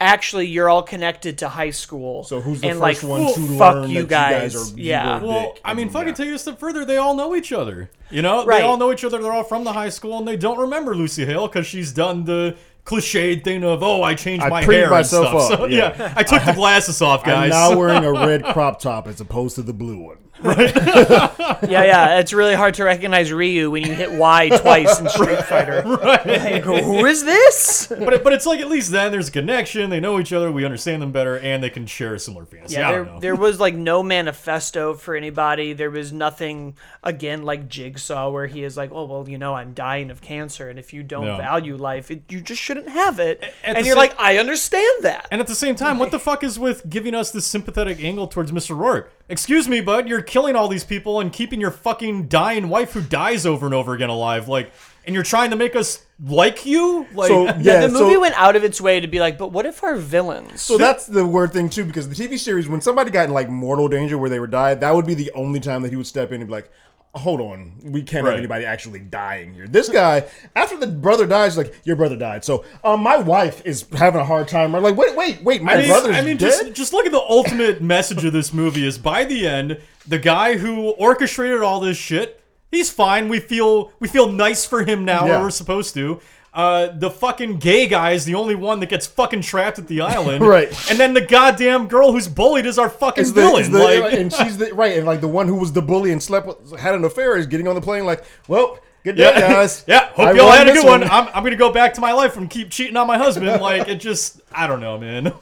[0.00, 2.22] actually you're all connected to high school.
[2.22, 4.54] So who's the and first like, one to fuck learn you that guys.
[4.54, 5.16] you guys are yeah.
[5.16, 5.28] evil?
[5.28, 6.14] Well, dick I mean, and fucking yeah.
[6.14, 6.84] take it a step further.
[6.84, 7.90] They all know each other.
[8.08, 8.58] You know, Right.
[8.58, 9.20] they all know each other.
[9.20, 12.24] They're all from the high school, and they don't remember Lucy Hale because she's done
[12.24, 12.56] the
[12.88, 15.94] cliched thing of, "Oh, I changed I my hair and myself stuff." up, So, yeah.
[15.98, 16.12] yeah.
[16.16, 17.50] I took the glasses off, I'm guys.
[17.50, 20.16] now wearing a red crop top as opposed to the blue one.
[20.44, 22.18] Yeah, yeah.
[22.20, 25.82] It's really hard to recognize Ryu when you hit Y twice in Street Fighter.
[26.08, 27.86] Like, who is this?
[27.88, 29.90] but it, but it's like at least then there's a connection.
[29.90, 30.50] They know each other.
[30.52, 32.74] We understand them better, and they can share a similar fantasy.
[32.74, 35.72] Yeah, there, there was like no manifesto for anybody.
[35.72, 39.74] There was nothing, again, like Jigsaw, where he is like, oh, well, you know, I'm
[39.74, 40.68] dying of cancer.
[40.70, 41.36] And if you don't No.
[41.36, 45.04] value life, it, you just shouldn't have it, At and you're sa- like, I understand
[45.04, 45.26] that.
[45.30, 48.28] And at the same time, what the fuck is with giving us this sympathetic angle
[48.28, 48.76] towards Mr.
[48.76, 49.08] Roarke?
[49.30, 53.02] Excuse me, bud, you're killing all these people and keeping your fucking dying wife who
[53.02, 54.48] dies over and over again alive.
[54.48, 54.72] Like,
[55.04, 57.06] and you're trying to make us like you?
[57.12, 59.36] Like, So Yeah, yeah, the movie so, went out of its way to be like,
[59.36, 60.62] but what if our villains?
[60.62, 63.50] so that's the weird thing too, because the TV series, when somebody got in like
[63.50, 66.06] mortal danger where they were died, that would be the only time that he would
[66.06, 66.70] step in and be like,
[67.14, 68.30] "Hold on, we can't Right.
[68.32, 72.44] have anybody actually dying here." This guy, after the brother dies, like your brother died,
[72.44, 74.74] so um, my wife is having a hard time.
[74.74, 76.50] I'm like, wait, wait, wait, my I mean, brother's I mean dead.
[76.50, 80.18] just just look at the ultimate message of this movie is by the end, the
[80.18, 82.40] guy who orchestrated all this shit,
[82.70, 83.28] he's fine.
[83.28, 85.38] We feel we feel nice for him now, Yeah.
[85.40, 86.20] or we're supposed to.
[86.54, 90.00] Uh, the fucking gay guy is the only one that gets fucking trapped at the
[90.14, 90.68] island, Right.
[90.90, 93.62] And then the goddamn girl who's bullied is our fucking Is the- villain.
[93.62, 96.10] is the- like, and she's the right, and like the one who was the bully
[96.10, 98.04] and slept with, had an affair is getting on the plane.
[98.06, 99.84] Like, well, good day, yeah, guys.
[99.86, 100.08] yeah.
[100.08, 101.04] Hope I y'all had a this good one.
[101.04, 103.46] I'm, I'm gonna go back to my life and keep cheating on my husband.
[103.60, 105.32] like it just, I don't know, man.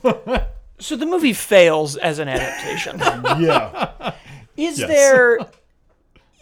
[0.81, 2.99] so the movie fails as an adaptation.
[3.41, 4.13] yeah,
[4.57, 4.89] Is Yes.
[4.89, 5.39] there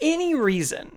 [0.01, 0.91] any reason?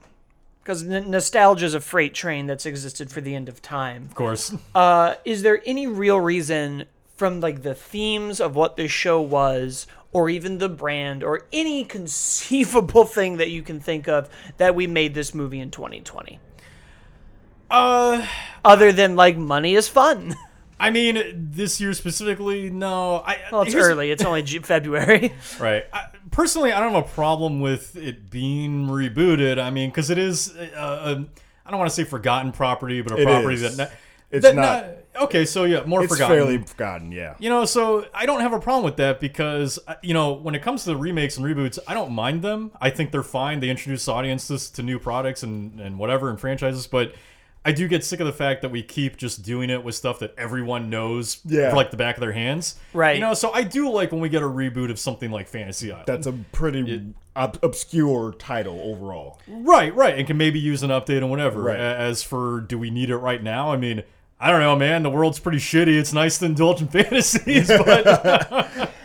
[0.68, 4.02] Because n- nostalgia is a freight train that's existed for the end of time.
[4.10, 4.54] of course.
[4.74, 6.84] Uh, is there any real reason
[7.16, 11.84] from like the themes of what this show was, or even the brand, or any
[11.96, 16.38] conceivable thing that you can think of that we made this movie in 2020?
[17.70, 18.26] Uh.
[18.62, 20.36] Other than like money is fun.
[20.78, 23.16] I mean, this year specifically, no.
[23.26, 24.10] I, Well, it's early.
[24.10, 25.32] It's only February.
[25.58, 25.86] right?
[25.92, 29.60] I, personally, I don't have a problem with it being rebooted.
[29.60, 30.66] I mean, because it is, uh,
[31.16, 31.24] a,
[31.66, 33.76] I don't want to say forgotten property, but a It property is.
[33.76, 33.92] that
[34.30, 35.24] It's that not.
[35.24, 36.36] okay, so yeah, more it's forgotten.
[36.36, 37.12] fairly forgotten.
[37.12, 40.32] Yeah, You know, so I don't have a problem with that because uh, you know
[40.34, 42.72] when it comes to the remakes and reboots, I don't mind them.
[42.80, 43.60] I think they're fine.
[43.60, 47.14] They introduce audiences to new products and and whatever and franchises, but.
[47.68, 50.18] I do get sick of the fact that we keep just doing it with stuff
[50.20, 51.70] that everyone knows Yeah.
[51.70, 52.76] for like the back of their hands.
[52.92, 53.14] Right.
[53.16, 55.90] You know, so I do like when we get a reboot of something like Fantasy
[55.92, 56.06] Island.
[56.06, 59.38] that's a pretty ob- obscure title overall.
[59.46, 61.62] Right, right, and can maybe use an update and whatever.
[61.62, 61.78] Right.
[61.78, 63.70] A- As for do we need it right now?
[63.72, 64.02] I mean,
[64.40, 65.02] I don't know, man.
[65.02, 65.98] The world's pretty shitty.
[65.98, 68.90] It's nice to indulge in fantasies, but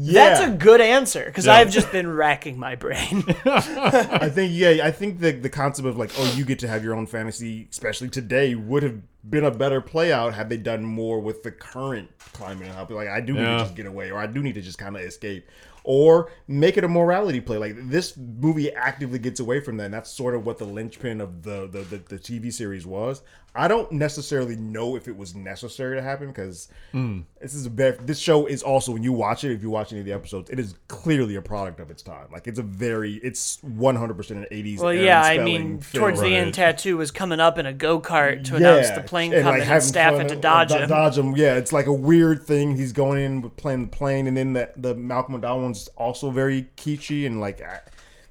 [0.00, 1.54] Yeah, That's a good answer because Yeah.
[1.54, 3.24] I've just been racking my brain.
[3.44, 6.84] I think yeah, I think the the concept of like oh you get to have
[6.84, 10.84] your own fantasy, especially today, would have been a better play out had they done
[10.84, 13.56] more with the current climate and how like I do need Yeah.
[13.58, 15.46] to just get away or I do need to just kind of escape.
[15.90, 17.56] Or make it a morality play.
[17.56, 19.84] Like this movie actively gets away from that.
[19.86, 23.22] And that's sort of what the linchpin of the, the, the, the TV series was.
[23.54, 27.20] I don't necessarily know if it was necessary to happen because Hmm.
[27.40, 29.90] this is a very, this show is also when you watch it, if you watch
[29.90, 32.26] any of the episodes, it is clearly a product of its time.
[32.30, 34.78] Like it's a very, it's one hundred percent an eighties.
[34.80, 38.44] well, yeah, I mean, towards the end, Tattoo was coming up in a go kart
[38.44, 40.86] to announce the plane and, coming and having staffing fun- to dodge him.
[40.88, 41.54] Dodge him, yeah.
[41.56, 42.76] It's like a weird thing.
[42.76, 46.30] He's going in with playing the plane, and then the the Malcolm McDowell one's also
[46.30, 47.62] very kitschy and like.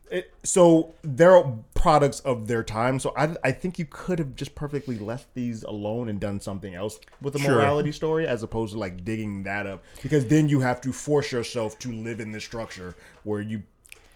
[0.10, 1.44] It, so they're
[1.76, 2.98] products of their time.
[3.00, 6.74] So I, I think you could have just perfectly left these alone and done something
[6.74, 7.56] else with the Sure.
[7.56, 9.84] morality story, as opposed to like digging that up.
[10.02, 13.64] Because then you have to force yourself to live in this structure where you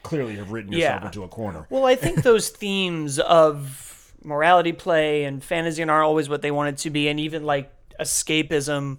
[0.03, 1.05] clearly have written yourself Yeah.
[1.07, 1.67] into a corner.
[1.69, 6.51] Well, I think those themes of morality play and fantasy and are always what they
[6.51, 7.69] want it to be, and even like
[7.99, 8.97] escapism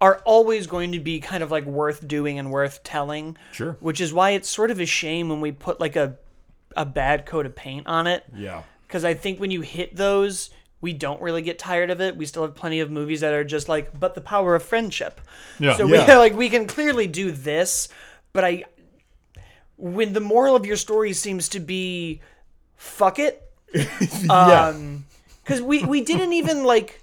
[0.00, 3.36] are always going to be kind of like worth doing and worth telling.
[3.52, 3.76] Sure.
[3.80, 6.16] Which is why it's sort of a shame when we put like a
[6.76, 8.24] a bad coat of paint on it.
[8.34, 8.62] Yeah.
[8.86, 12.16] Because I think when you hit those, we don't really get tired of it.
[12.16, 15.20] We still have plenty of movies that are just like, but the power of friendship.
[15.58, 15.76] Yeah.
[15.76, 16.06] So Yeah.
[16.06, 17.88] we like we can clearly do this,
[18.32, 18.64] but I
[19.76, 22.20] when the moral of your story seems to be
[22.76, 23.42] fuck it.
[23.74, 24.68] yeah.
[24.68, 25.04] Um
[25.44, 27.02] because we we didn't even like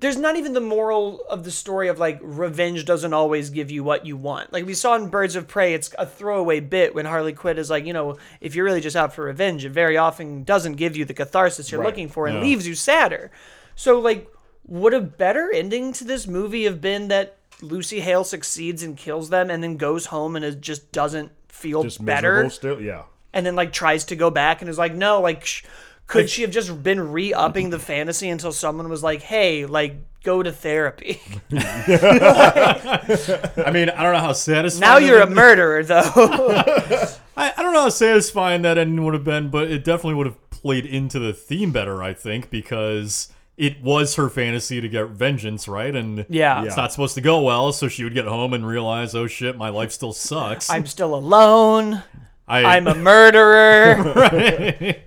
[0.00, 3.84] there's not even the moral of the story of like revenge doesn't always give you
[3.84, 4.52] what you want.
[4.52, 7.68] Like we saw in Birds of Prey, it's a throwaway bit when Harley Quinn is
[7.70, 10.96] like, you know, if you're really just out for revenge, it very often doesn't give
[10.96, 11.86] you the catharsis you're Right.
[11.88, 12.42] looking for and Yeah.
[12.42, 13.30] leaves you sadder.
[13.74, 14.26] So like,
[14.66, 19.28] would a better ending to this movie have been that Lucy Hale succeeds and kills
[19.28, 22.48] them and then goes home and it just doesn't feel Just better?
[22.50, 22.80] still.
[22.80, 23.02] Yeah.
[23.32, 25.62] and then like tries to go back and is like, no, like, sh-
[26.10, 30.42] could she have just been re-upping the fantasy until someone was like, hey, like, go
[30.42, 31.20] to therapy?
[31.52, 34.80] I mean, I don't know how satisfying.
[34.80, 36.02] now you're a that- murderer, though.
[37.36, 40.26] I, I don't know how satisfying that ending would have been, but it definitely would
[40.26, 45.08] have played into the theme better, I think, because it was her fantasy to get
[45.10, 45.94] vengeance, right?
[45.94, 46.64] And Yeah.
[46.64, 49.56] it's not supposed to go well, so she would get home and realize, oh shit,
[49.56, 50.70] my life still sucks.
[50.70, 52.02] I'm still alone.
[52.48, 54.12] I, I'm a murderer.
[54.14, 55.02] right.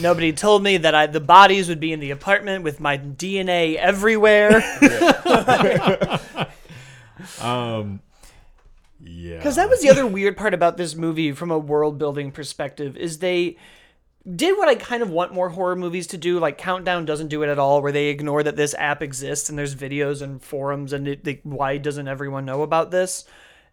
[0.00, 3.76] Nobody told me that I the bodies would be in the apartment with my DNA
[3.76, 4.62] everywhere.
[7.40, 8.00] Um,
[9.02, 9.36] yeah.
[9.36, 12.96] Because that was the other weird part about this movie from a world building perspective
[12.96, 13.56] is they
[14.34, 16.38] did what I kind of want more horror movies to do.
[16.38, 19.58] Like Countdown doesn't do it at all, where they ignore that this app exists and
[19.58, 23.24] there's videos and forums and it, they, why doesn't everyone know about this?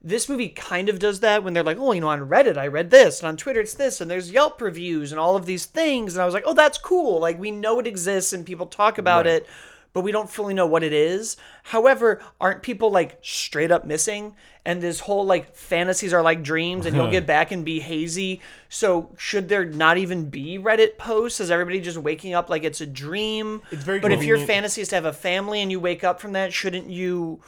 [0.03, 2.67] This movie kind of does that when they're like, oh, you know, on Reddit I
[2.67, 5.65] read this and on Twitter it's this and there's Yelp reviews and all of these
[5.65, 7.19] things and I was like, oh, that's cool.
[7.19, 9.35] Like we know it exists and people talk about Right.
[9.35, 9.47] it
[9.93, 11.37] but we don't fully know what it is.
[11.61, 14.35] However, aren't people like straight up missing?
[14.65, 17.11] And this whole like fantasies are like dreams and you'll uh-huh.
[17.11, 18.41] get back and be hazy.
[18.69, 21.39] So should there not even be Reddit posts?
[21.39, 23.61] Is everybody just waking up like it's a dream?
[23.71, 26.19] It's very But if your fantasy is to have a family and you wake up
[26.19, 27.41] from that, shouldn't you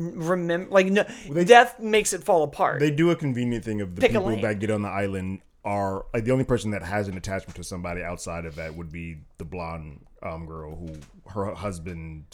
[0.00, 1.04] remember like no
[1.44, 2.80] death makes it fall apart.
[2.80, 6.06] They do a convenient thing of the Pick people that get on the island are
[6.14, 9.18] like the only person that has an attachment to somebody outside of that would be
[9.38, 10.88] the blonde um, girl who
[11.30, 12.24] her husband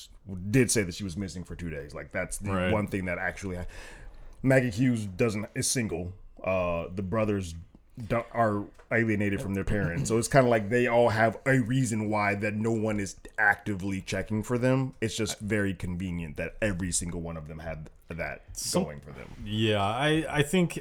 [0.51, 1.95] did say that she was missing for two days.
[1.95, 2.73] Like that's the Right.
[2.73, 3.59] one thing that actually
[4.43, 6.13] Maggie Q's doesn't is single.
[6.43, 7.57] Uh, the brothers don't,
[8.33, 12.09] are alienated from their parents, so it's kind of like they all have a reason
[12.09, 14.95] why that no one is actively checking for them.
[15.01, 18.43] It's just very convenient that every single one of them had that
[18.73, 19.29] going for them.
[19.45, 20.79] Yeah, I I think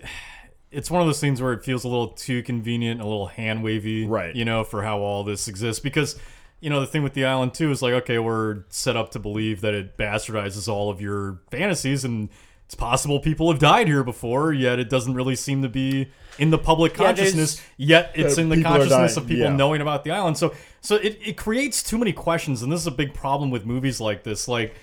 [0.72, 3.64] it's one of those things where it feels a little too convenient, a little hand
[3.64, 4.36] wavy, Right.
[4.36, 6.18] You know, for how all this exists because.
[6.62, 9.20] You know, the thing with the island too is like, okay, we're set up to
[9.20, 12.30] believe that it bastardizes all of your fantasies, and
[12.66, 16.08] it's possible people have died here before, yet it doesn't really seem to be
[16.40, 17.62] in the public Yeah, consciousness.
[17.78, 19.56] yet it's Uh, in the consciousness of people yeah.
[19.56, 20.38] knowing about the island.
[20.38, 23.66] So, so it, it creates too many questions, and this is a big problem with
[23.66, 24.48] movies like this.
[24.48, 24.74] Like,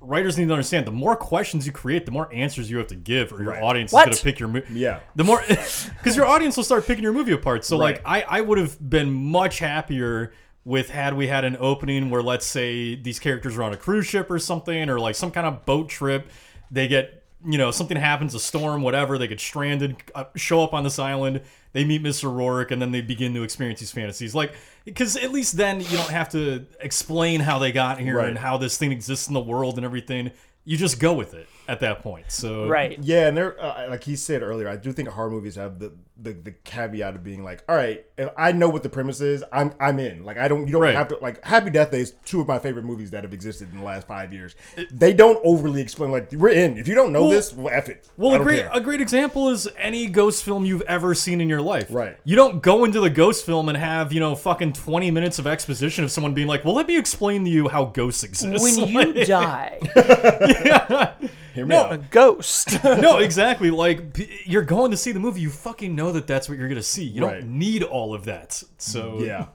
[0.00, 2.94] writers need to understand: the more questions you create, the more answers you have to
[2.96, 3.62] give, or your Right.
[3.62, 4.02] audience What?
[4.08, 4.74] is going to pick your movie.
[4.74, 5.00] Yeah.
[5.16, 7.64] The more, because your audience will start picking your movie apart.
[7.64, 10.32] So, like, I, I would have been much happier
[10.64, 14.06] with had we had an opening where, let's say, these characters are on a cruise
[14.06, 16.30] ship or something, or like some kind of boat trip.
[16.70, 19.18] They get, you know, something happens, a storm, whatever.
[19.18, 21.42] They get stranded, uh, show up on this island.
[21.72, 22.24] They meet Mr.
[22.32, 24.34] Roarke, and then they begin to experience these fantasies.
[24.34, 24.52] Like,
[24.84, 28.28] because at least then you don't have to explain how they got here Right.
[28.28, 30.30] and how this thing exists in the world and everything.
[30.64, 32.30] You just go with it at that point.
[32.30, 32.96] So, right.
[33.02, 34.68] Yeah, and they're uh, like he said earlier.
[34.68, 38.04] I do think horror movies have the, the the caveat of being like, all right,
[38.16, 40.24] if I know what the premise is, I'm I'm in.
[40.24, 40.94] Like I don't you don't Right.
[40.94, 43.70] have to like Happy Death Day is two of my favorite movies that have existed
[43.72, 44.54] in the last five years.
[44.92, 46.78] they don't overly explain like we're in.
[46.78, 48.08] If you don't know Well- this, well, f it.
[48.16, 48.70] Well, I a don't great care.
[48.72, 51.88] a great example is any ghost film you've ever seen in your life.
[51.90, 52.16] Right.
[52.24, 55.46] You don't go into the ghost film and have you know fucking twenty minutes of
[55.46, 58.88] exposition of someone being like, "Well, let me explain to you how ghosts exist." When
[59.16, 59.78] you die,
[61.54, 62.10] Hear me a out.
[62.10, 62.82] ghost.
[62.84, 63.70] no, exactly.
[63.70, 66.68] Like p- you're going to see the movie, you fucking know that that's what you're
[66.68, 67.04] gonna see.
[67.04, 67.40] You Right.
[67.40, 68.62] don't need all of that.
[68.78, 69.46] So Yeah.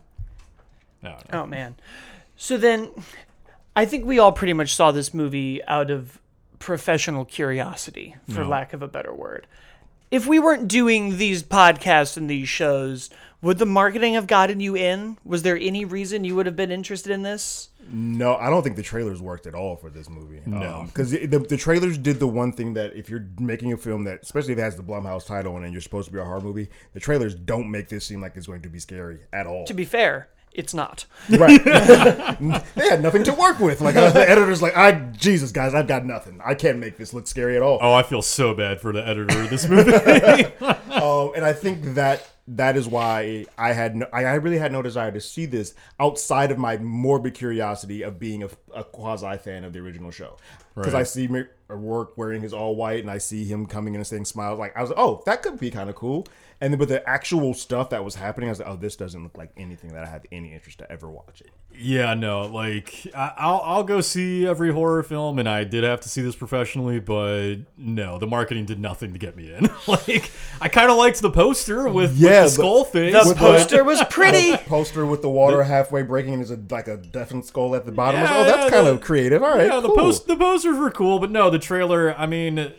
[1.01, 1.41] no, no.
[1.43, 1.76] Oh man.
[2.36, 2.89] So then
[3.76, 6.20] I think we all pretty much saw this movie out of
[6.60, 9.45] professional curiosity, for lack of a better word.
[10.10, 13.10] If we weren't doing these podcasts and these shows,
[13.41, 15.18] would the marketing have gotten you in?
[15.26, 17.70] Was there any reason you would have been interested in this?
[17.91, 20.41] No, I don't think the trailers worked at all for this movie.
[20.45, 20.80] No.
[20.80, 23.78] Um, because the, the, the trailers did the one thing that if you're making a
[23.78, 26.20] film that, especially if it has the Blumhouse title on and you're supposed to be
[26.20, 29.20] a horror movie, the trailers don't make this seem like it's going to be scary
[29.34, 29.66] at all.
[29.66, 31.05] To be fair, it's not.
[31.30, 31.64] Right.
[32.76, 33.80] they had nothing to work with.
[33.80, 36.41] Like uh, the editor's like, I Jesus guys, I've got nothing.
[36.43, 37.78] I can't make this look scary at all.
[37.80, 39.93] Oh, I feel so bad for the editor of this movie.
[39.93, 44.72] Um, and I think that that is why I had no, I I really had
[44.72, 49.38] no desire to see this outside of my morbid curiosity of being a, a quasi
[49.38, 50.38] fan of the original show.
[50.74, 51.49] Because I see Mr.
[51.70, 54.60] Roarke wearing his all white, and I see him coming in and saying smiles.
[54.60, 56.28] Like I was like, oh, that could be kind of cool.
[56.60, 59.22] And then with the actual stuff that was happening, I was like, oh, this doesn't
[59.22, 61.51] look like anything that I had any interest to ever watch it.
[61.80, 66.01] Yeah, no, like I- I'll I'll go see every horror film, and I did have
[66.01, 69.70] to see this professionally, but no, the marketing did nothing to get me in.
[69.88, 73.14] like I kind of liked the poster with, Yeah, with the but- skull face.
[73.14, 74.53] The but- poster was pretty.
[74.53, 77.86] The poster with the water halfway breaking and there's a like a deafened skull at
[77.86, 78.22] the bottom.
[78.22, 79.43] I was oh, Yeah, oh, that's yeah, kind the- of creative.
[79.43, 82.16] All right, yeah, the post the posters were cool, but no, the trailer.
[82.18, 82.74] I mean,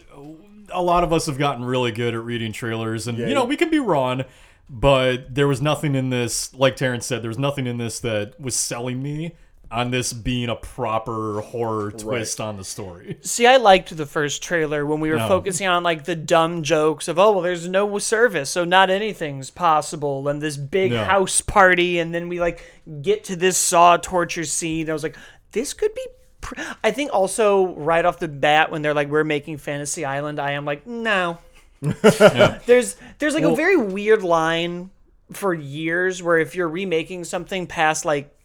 [0.72, 3.56] a lot of us have gotten really good at reading trailers, and you know we
[3.56, 4.24] can be wrong.
[4.70, 8.38] But there was nothing in this, like Terrence said, there was nothing in this that
[8.38, 9.34] was selling me
[9.70, 13.18] on this being a proper horror twist on the story.
[13.22, 15.28] See, I liked the first trailer when we were No.
[15.28, 19.50] focusing on like the dumb jokes of, oh, well, there's no service, so not anything's
[19.50, 21.04] possible, and this big No.
[21.04, 22.62] house party, and then we like
[23.02, 24.88] get to this saw torture scene.
[24.88, 25.16] I was like,
[25.52, 26.04] this could be.
[26.40, 26.60] Pr-.
[26.82, 30.52] I think also right off the bat when they're like, we're making Fantasy Island, I
[30.52, 31.38] am like, no.
[31.80, 34.90] There's there's like a very weird line
[35.32, 38.36] for years where if you're remaking something past like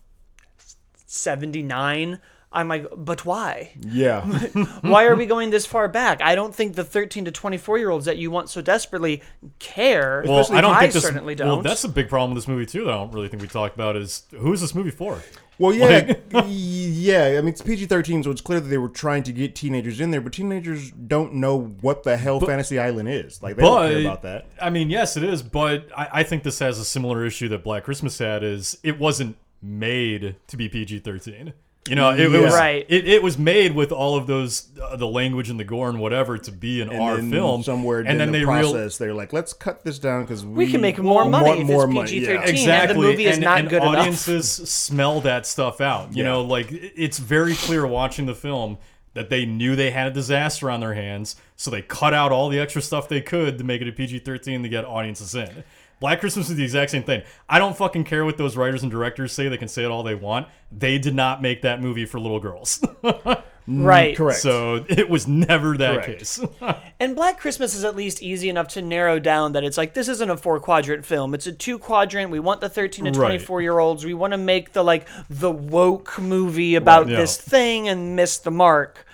[1.08, 2.20] 79
[2.54, 4.22] i'm like but why Yeah.
[4.82, 7.90] why are we going this far back i don't think the 13 to 24 year
[7.90, 9.22] olds that you want so desperately
[9.60, 11.04] care Well, I don't I think this.
[11.04, 12.86] certainly don't Well, that's a big problem with this movie too.
[12.86, 15.20] That I don't really think we talked about is who is this movie for?
[15.60, 16.14] Well, yeah,
[16.48, 17.36] yeah.
[17.38, 20.00] I mean, it's PG thirteen, so it's clear that they were trying to get teenagers
[20.02, 23.42] in there, but teenagers don't know what the hell Fantasy Island is.
[23.44, 24.48] Like, they don't care about that.
[24.60, 25.44] I mean, yes, it is.
[25.44, 28.44] But I, I think this has a similar issue that Black Christmas had.
[28.44, 31.54] Is it wasn't made to be PG thirteen.
[31.90, 32.86] You know, it, it was Right.
[32.88, 36.00] It, it was made with all of those uh, the language and the gore and
[36.00, 37.62] whatever to be an And R then film.
[37.64, 40.66] somewhere and then the they real process, they're like, let's cut this down because we,
[40.66, 42.10] we can make more money want if more it's money.
[42.12, 42.40] PG-13 Yeah.
[42.42, 43.98] and exactly the movie is and, not and good enough.
[43.98, 46.30] audiences smell that stuff out you Yeah.
[46.30, 48.78] know like it's very clear watching the film
[49.14, 52.48] that they knew they had a disaster on their hands so they cut out all
[52.48, 55.66] the extra stuff they could to make it a pg-13 to get audiences in
[56.00, 58.92] black christmas is the exact same thing i don't fucking care what those writers and
[58.92, 62.06] directors say they can say it all they want they did not make that movie
[62.06, 64.40] for little girls mm, right Correct.
[64.40, 66.20] so it was never that Correct.
[66.20, 66.40] case
[67.00, 70.08] And Black Christmas is at least easy enough to narrow down that it's like this
[70.08, 71.34] isn't a four quadrant film.
[71.34, 72.32] It's a two quadrant.
[72.32, 73.28] We want the 13 to Right.
[73.28, 74.06] 24 year olds.
[74.06, 77.18] We want to make the like the woke movie about Yeah.
[77.18, 79.06] this thing and miss the mark.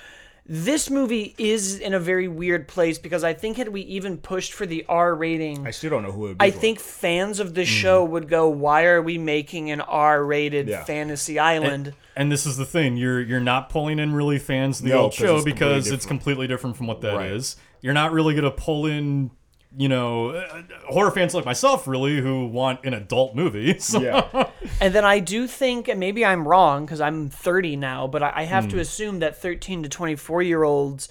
[0.51, 4.51] This movie is in a very weird place because I think had we even pushed
[4.53, 6.45] for the R rating, I still don't know who it would be.
[6.45, 6.57] I for.
[6.57, 7.69] think fans of the mm-hmm.
[7.69, 10.83] show would go, "Why are we making an R-rated Yeah.
[10.85, 14.85] fantasy island?" And this is the thing you're you're not pulling in really fans of
[14.85, 17.55] the No, old 'cause show it's completely because it's completely different from what that is.
[17.55, 17.65] Right.
[17.83, 19.29] You're not really gonna pull in,
[19.77, 23.73] you know, uh, horror fans like myself really who want an adult movie.
[23.79, 24.49] So yeah,
[24.81, 28.31] And then I do think, and maybe I'm wrong because I'm 30 now, but I
[28.35, 28.71] I have Hmm.
[28.71, 31.07] to assume that 13 to 24 year olds,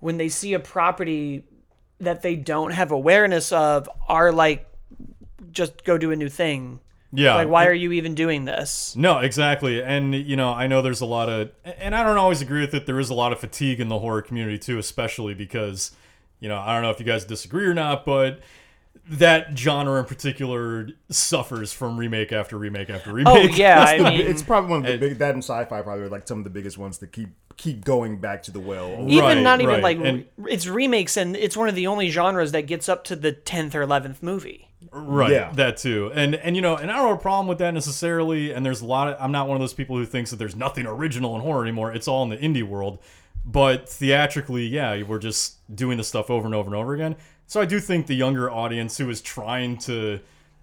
[0.00, 1.44] when they see a property
[2.00, 4.68] that they don't have awareness of, are like,
[5.50, 6.80] just go do a new thing.
[7.12, 8.94] yeah, Like, why are you even doing this?
[8.96, 9.82] No, exactly.
[9.82, 12.74] And you know, I know there's a lot of and I don't always agree with
[12.74, 12.86] it.
[12.86, 15.92] There is a lot of fatigue in the horror community too, especially because
[16.42, 18.40] you know, I don't know if you guys disagree or not, but
[19.08, 23.32] that genre in particular suffers from remake after remake after remake.
[23.34, 23.58] Oh, remake.
[23.58, 23.80] yeah.
[23.88, 26.28] I The- mean, it's probably one of the big that and sci-fi probably are like
[26.28, 29.04] some of the biggest ones that keep keep going back to the well.
[29.08, 29.82] even Right, not even right.
[29.82, 33.16] like And- it's remakes, and it's one of the only genres that gets up to
[33.16, 34.68] the 10th or 11th movie.
[34.90, 35.52] Right, Yeah.
[35.54, 38.52] that too, and and you know, and I don't have a problem with that necessarily.
[38.52, 40.56] And there's a lot of I'm not one of those people who thinks that there's
[40.56, 41.92] nothing original in horror anymore.
[41.92, 42.98] It's all in the indie world,
[43.44, 47.16] but theatrically, yeah, we're just doing the stuff over and over and over again.
[47.46, 50.20] So I do think the younger audience who is trying to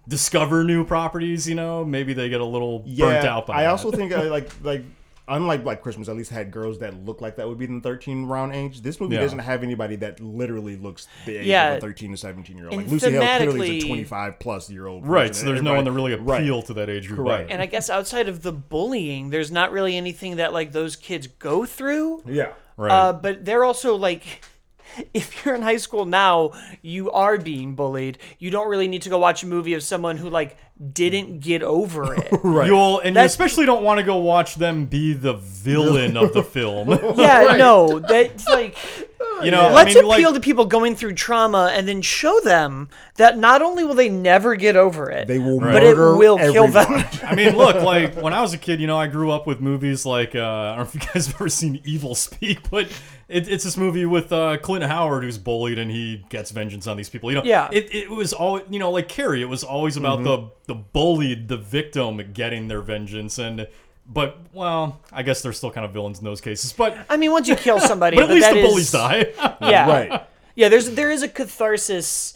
[0.08, 3.70] discover new properties, you know, maybe they get a little burnt out by I that.
[3.70, 4.82] also think uh, like like
[5.28, 7.80] unlike Black Christmas, at least had girls that look like that would be in the
[7.80, 8.80] thirteen round age.
[8.80, 9.20] This movie Yeah.
[9.20, 11.72] doesn't have anybody that literally looks the age Yeah.
[11.72, 12.76] of a thirteen to seventeen year old.
[12.78, 15.06] Like Lucy Hale clearly is a twenty five plus year old.
[15.06, 15.28] right.
[15.28, 15.46] person.
[15.46, 16.40] So there's no one that really Right.
[16.42, 17.20] appeal to that age group.
[17.28, 17.46] Right.
[17.48, 21.28] And I guess outside of the bullying, there's not really anything that like those kids
[21.28, 22.22] go through.
[22.26, 22.52] Yeah.
[22.80, 22.90] Right.
[22.90, 24.42] Uh, but they're also like,
[25.14, 28.16] if you're in high school now, you are being bullied.
[28.38, 30.56] You don't really need to go watch a movie of someone who like
[30.92, 32.28] didn't get over it.
[32.42, 32.66] Right.
[32.66, 36.42] You'll and you especially don't want to go watch them be the villain of the
[36.56, 36.88] film.
[37.18, 38.76] yeah, no, that's like
[39.42, 42.40] You know, let's I mean, appeal like, to people going through trauma and then show
[42.40, 46.16] them that not only will they never get over it, They will but it murder
[46.16, 47.04] will kill them.
[47.22, 49.60] I mean, look, like when I was a kid, you know, I grew up with
[49.60, 52.86] movies like uh, I don't know if you guys have ever seen Evilspeak, but
[53.28, 56.96] it, it's this movie with uh, Clint Howard who's bullied and he gets vengeance on
[56.98, 57.30] these people.
[57.30, 57.68] You know, Yeah.
[57.72, 59.40] It, it was all you know, like Carrie.
[59.40, 63.66] It was always about the the bullied, the victim getting their vengeance, and
[64.06, 66.72] but well, I guess they're still kind of villains in those cases.
[66.72, 69.32] But I mean, once you kill somebody, but at least that the is- bullies die.
[69.68, 70.26] Yeah, Right.
[70.54, 72.34] Yeah, there's there is a catharsis.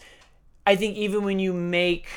[0.66, 2.08] I think even when you make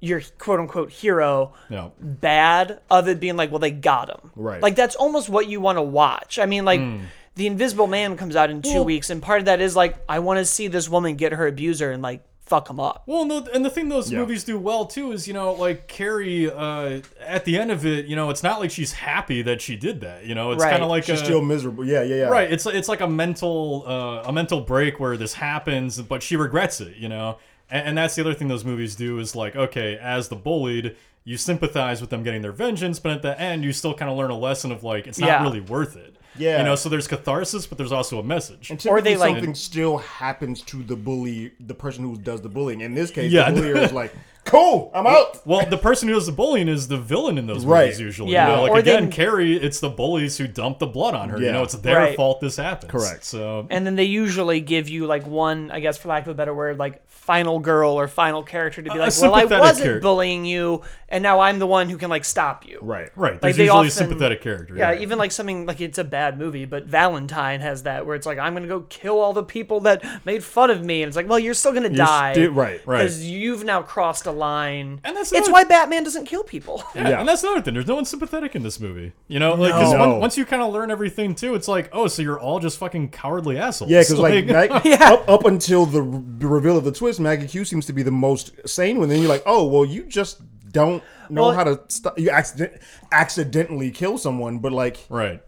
[0.00, 1.92] your quote unquote hero no.
[2.00, 4.32] bad, of it being like, well, they got him.
[4.34, 4.60] Right.
[4.60, 6.38] Like that's almost what you want to watch.
[6.40, 6.80] I mean, like.
[6.80, 6.98] Hmm.
[7.34, 9.94] The Invisible Man comes out in two Well- weeks, and part of that is like
[10.08, 13.02] I want to see this woman get her abuser and like fuck him up.
[13.06, 14.18] Well, no, and the thing those Yeah.
[14.20, 18.06] movies do well too is, you know, like Carrie, uh, at the end of it,
[18.06, 20.24] you know, it's not like she's happy that she did that.
[20.24, 20.70] You know, it's Right.
[20.70, 21.84] kind of like She's a, still miserable.
[21.84, 22.22] Yeah, yeah, yeah.
[22.28, 22.50] right.
[22.50, 26.80] It's it's like a mental uh, a mental break where this happens, but she regrets
[26.80, 26.96] it.
[26.96, 27.38] You know,
[27.70, 30.96] and, and that's the other thing those movies do is like, okay, as the bullied.
[31.24, 34.16] You sympathize with them getting their vengeance, but at the end, you still kind of
[34.16, 35.42] learn a lesson of like it's not Yeah.
[35.42, 36.16] really worth it.
[36.38, 36.58] Yeah.
[36.58, 36.74] you know.
[36.76, 38.70] So there's catharsis, but there's also a message.
[38.70, 42.40] And Or they, typically like- something still happens to the bully, the person who does
[42.42, 42.80] the bullying.
[42.80, 43.50] In this case, Yeah.
[43.50, 44.12] the bullier is like
[44.48, 45.46] cool, I'm out.
[45.46, 47.84] Well, the person who does the bullying is the villain in those Right.
[47.86, 48.32] movies usually.
[48.32, 51.14] Yeah, You know, like or again, then- Carrie, it's the bullies who dump the blood
[51.14, 51.38] on her.
[51.38, 51.52] You Yeah.
[51.52, 52.16] know, it's their Right.
[52.16, 52.90] fault this happens.
[52.90, 53.24] Correct.
[53.24, 56.34] So And then they usually give you like one, I guess for lack of a
[56.34, 59.60] better word, like final girl or final character to be A like, well, I sympathetic
[59.60, 60.00] wasn't character.
[60.00, 60.80] bullying you,
[61.10, 62.78] and now I'm the one who can like stop you.
[62.80, 63.10] Right.
[63.16, 64.74] right, there's they usually often- a sympathetic character.
[64.74, 68.26] Yeah, even like something like it's a bad movie, but Valentine has that where it's
[68.26, 71.16] like I'm gonna go kill all the people that made fun of me, and it's
[71.16, 72.98] like, well, you're still gonna die, sti- right, right.
[72.98, 75.00] Because you've now crossed a line.
[75.04, 76.82] And that's it's another- why Batman doesn't kill people.
[76.94, 77.20] Yeah, Yeah.
[77.20, 77.74] and that's another thing.
[77.74, 79.12] There's no one sympathetic in this movie.
[79.26, 79.98] You know, like 'cause No.
[80.08, 82.78] once, once you kind of learn everything too, it's like, oh, so you're all just
[82.78, 83.90] fucking cowardly assholes.
[83.90, 85.12] Yeah, because like, Mag- Yeah.
[85.12, 88.10] up, up until the re- reveal of the twist, Maggie Q seems to be the
[88.10, 89.08] most sane one.
[89.08, 90.40] Then you're like, oh, well, you just
[90.72, 92.18] don't know Well- how to stop.
[92.18, 92.80] You accident-
[93.12, 95.42] accidentally kill someone, but like right.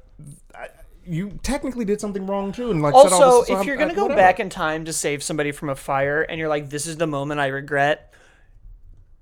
[1.06, 2.70] you technically did something wrong too.
[2.70, 4.18] And like, set all Also, this- so if you're gonna go whatever.
[4.20, 7.06] back in time to save somebody from a fire, and you're like, this is the
[7.06, 8.09] moment I regret.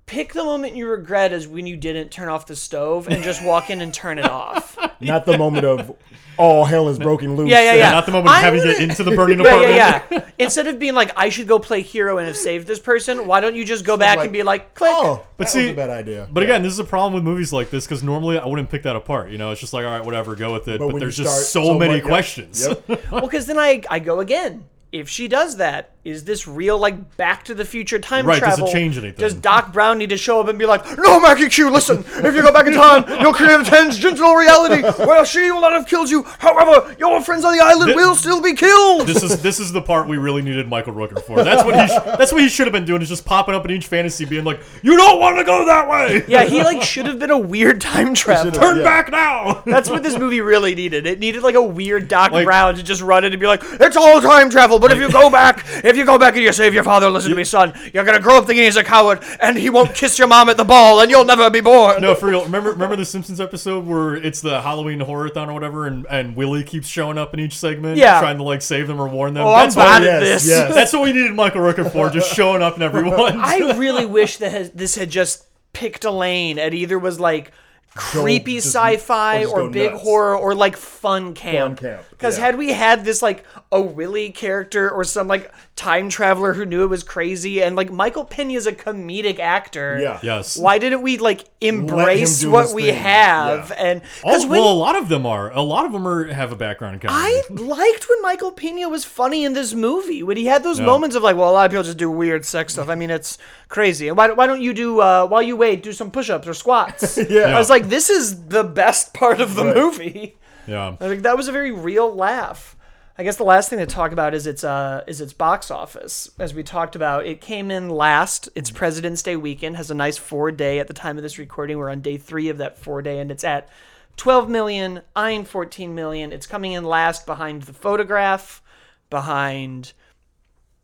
[0.09, 3.43] Pick the moment you regret as when you didn't turn off the stove and just
[3.45, 4.75] walk in and turn it off.
[5.01, 5.95] not the moment of
[6.35, 7.47] all hell is broken loose.
[7.51, 7.91] Yeah, yeah, yeah.
[7.91, 9.75] Not the moment of I'm having to get into the burning apartment.
[9.75, 10.25] yeah, yeah.
[10.39, 13.39] Instead of being like, I should go play hero and have saved this person, why
[13.39, 14.89] don't you just go back like, and be like, click?
[14.91, 16.27] Oh, But that see- was a bad idea.
[16.31, 18.81] But again, this is a problem with movies like this because normally I wouldn't pick
[18.83, 19.29] that apart.
[19.29, 20.79] You know, it's just like, all right, whatever, go with it.
[20.79, 22.67] But, when you there's just start so, so many much- yep, questions.
[22.67, 23.11] yep.
[23.11, 24.65] Well, because then I, I go again.
[24.91, 28.53] If she does that, is this real, like, Back to the Future time Right, does
[28.53, 28.73] it travel?
[28.73, 29.19] change anything?
[29.19, 32.33] Does Doc Brown need to show up and be like, No, Maggie Q, listen, if
[32.35, 35.85] you go back in time, you'll create a tangential reality where she will not have
[35.85, 36.23] killed you.
[36.39, 39.05] However, your friends on the island will still be killed.
[39.05, 41.43] this is this is the part we really needed Michael Rooker for.
[41.43, 43.03] That's what he sh- that's what he should have been doing.
[43.03, 45.87] Is just popping up in each fantasy, being like, "You don't want to go that
[45.87, 46.23] way.
[46.27, 48.51] yeah, he, like, should have been a weird time traveler.
[48.51, 48.83] Turn Yeah.
[48.83, 51.05] back now." That's what this movie really needed.
[51.05, 53.61] It needed like a weird Doc Like- Brown to just run in and be like,
[53.63, 56.51] "It's all time travel." But if you go back, if you go back and you
[56.53, 57.73] save your father, listen to me, son.
[57.93, 60.57] You're gonna grow up thinking he's a coward, and he won't kiss your mom at
[60.57, 62.01] the ball, and you'll never be born.
[62.01, 62.43] No, for real.
[62.43, 66.63] Remember, remember the Simpsons episode where it's the Halloween horror-thon or whatever, and, and Willie
[66.63, 68.19] keeps showing up in each segment, Yeah.
[68.19, 69.45] trying to like save them or warn them.
[69.45, 70.49] Oh, I'm that's bad what, at yes, this.
[70.49, 70.73] yes.
[70.75, 73.37] that's what we needed Michael Rooker for, just showing up in every one.
[73.39, 77.51] I really wish that has, this had just picked a lane and either was like
[77.95, 80.03] creepy sci-fi or or big nuts.
[80.03, 81.79] horror or like fun camp.
[81.79, 82.45] camp, Because yeah.
[82.45, 86.83] had we had this like a Willie character or some like time traveler who knew
[86.83, 89.97] it was crazy and like Michael Pena's a comedic actor.
[90.01, 90.19] Yeah.
[90.21, 90.57] yes.
[90.57, 92.95] Why didn't we like embrace what we thing.
[92.95, 93.69] have?
[93.69, 93.75] Yeah.
[93.85, 95.51] And because when well, a lot of them are.
[95.53, 97.33] A lot of them are have a background in comedy.
[97.33, 100.21] I liked when Michael Pena was funny in this movie.
[100.21, 100.85] When he had those Yeah.
[100.85, 102.89] moments of like, well, a lot of people just do weird sex stuff.
[102.89, 103.37] I mean, it's
[103.69, 104.09] crazy.
[104.09, 107.17] And why, why don't you do uh, while you wait, do some push-ups or squats?
[107.29, 107.55] Yeah.
[107.55, 109.75] I was like, this is the best part of the Right.
[109.75, 110.35] movie.
[110.67, 110.89] yeah.
[110.99, 112.75] I think that was a very real laugh.
[113.19, 116.31] I guess the last thing to talk about is its uh is its box office.
[116.39, 118.47] As we talked about, it came in last.
[118.55, 121.77] It's President's Day weekend has a nice four day at the time of this recording.
[121.77, 123.67] We're on day three of that four day, and it's at
[124.15, 126.31] 12 million, eyeing 14 million.
[126.31, 128.61] It's coming in last behind the photograph,
[129.09, 129.91] behind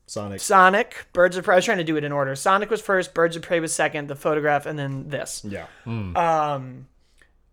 [0.06, 0.42] Sonic.
[0.42, 1.56] Sonic, Birds of Prey.
[1.56, 2.36] I was trying to do it in order.
[2.36, 5.42] Sonic was first, Birds of Prey was second, the photograph, and then this.
[5.48, 5.68] Yeah.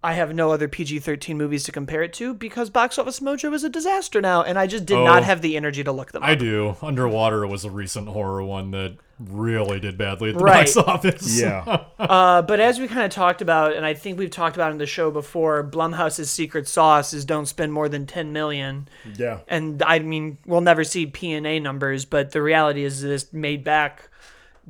[0.04, 3.52] I have no other PG 13 movies to compare it to because Box Office Mojo
[3.54, 5.24] is a disaster now, and I just did not Oh.
[5.24, 6.28] have the energy to look them up.
[6.28, 6.76] I do.
[6.82, 10.66] Underwater was a recent horror one that really did badly at the Right.
[10.66, 11.40] box office.
[11.40, 11.84] Yeah.
[12.02, 14.78] Uh, but as we kind of talked about, and I think we've talked about in
[14.78, 18.88] the show before, Blumhouse's secret sauce is don't spend more than 10 million.
[19.16, 19.38] yeah.
[19.46, 23.32] And I mean, we'll never see P and A numbers, but the reality is this
[23.32, 24.08] made back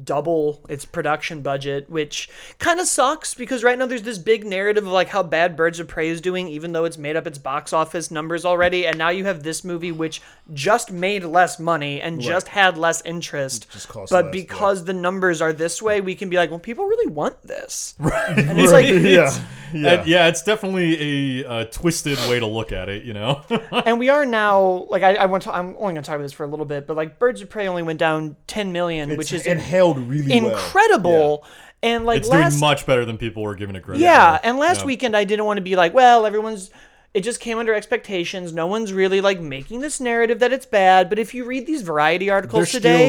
[0.03, 2.29] double its production budget, which
[2.59, 5.81] kind of sucks because right now there's this big narrative of like how bad Birds
[5.81, 8.87] of Prey is doing, even though it's made up its box office numbers already.
[8.87, 10.23] And now you have this movie which
[10.53, 13.67] just made less money and just had less interest.
[14.11, 17.13] But less, because the numbers are this way, we can be like, well, people really
[17.13, 17.95] want this.
[18.03, 18.37] Right.
[18.37, 19.33] And it's like, yeah.
[19.73, 19.93] Yeah.
[20.01, 23.43] And yeah, it's definitely a, uh twisted way to look at it, you know?
[23.87, 25.55] and we are now like I, I want to.
[25.55, 27.49] I'm only going to talk about this for a little bit, but like Birds of
[27.51, 30.51] Prey only went down 10 million, which is it held really well.
[30.51, 31.45] incredible.
[31.83, 34.47] And like it's last, doing much better than people were giving it credit yeah, for.
[34.47, 34.87] and last Yeah.
[34.87, 36.71] weekend I didn't want to be like, well, everyone's.
[37.15, 38.55] It just came under expectations.
[38.55, 41.11] No one's really like making this narrative that it's bad.
[41.11, 43.09] But if you read these variety articles They're today,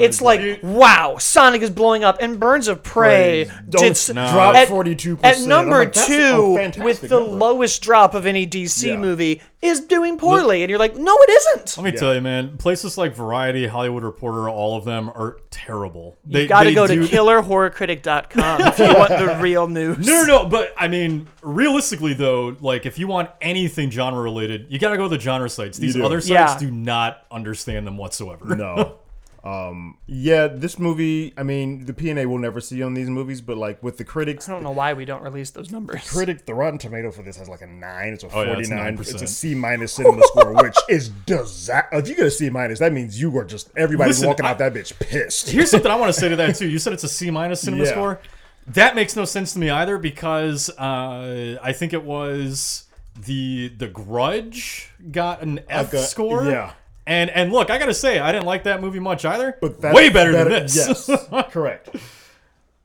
[0.00, 0.24] it's it.
[0.24, 5.20] like, wow, Sonic is blowing up, and Birds of Prey did Don't drop 42%.
[5.22, 7.30] At number two, with the number.
[7.36, 8.96] lowest drop of any DC Yeah.
[8.96, 11.76] movie, is doing poorly, and you're like, no, it isn't.
[11.82, 16.16] Let me tell you, man, places like Variety, Hollywood Reporter, all of them are terrible.
[16.26, 19.98] They You got to they go to do- killerhorrorcritic.com if you want the real news.
[20.06, 24.66] No, no, no, but I mean, realistically though, like if you want anything genre related,
[24.70, 25.78] you gotta go to the genre sites.
[25.78, 26.04] These do.
[26.04, 26.58] other sites Yeah.
[26.58, 28.54] do not understand them whatsoever.
[28.56, 28.96] No.
[29.44, 31.34] Um, yeah, this movie.
[31.36, 34.48] I mean, the PNA will never see on these movies, but like with the critics,
[34.48, 36.10] I don't know why we don't release those numbers.
[36.10, 38.14] critic the Rotten Tomato for this has like a nine.
[38.14, 42.08] It's a Oh, yeah, it's It's a C minus cinema score, which is disa- If
[42.08, 44.58] you get a C minus, that means you are just everybody's Listen, walking I- out
[44.58, 45.50] that bitch pissed.
[45.50, 46.66] Here's something I want to say to that too.
[46.68, 47.90] You said it's a C minus cinema Yeah.
[47.90, 48.20] score.
[48.68, 52.84] That makes no sense to me either because uh, I think it was
[53.14, 56.44] the the Grudge got an F Like a- score.
[56.46, 56.72] yeah.
[57.06, 59.56] And and look, I gotta say, I didn't like that movie much either.
[59.60, 60.74] But that's way better, than this.
[60.76, 61.10] Yes,
[61.50, 61.90] correct.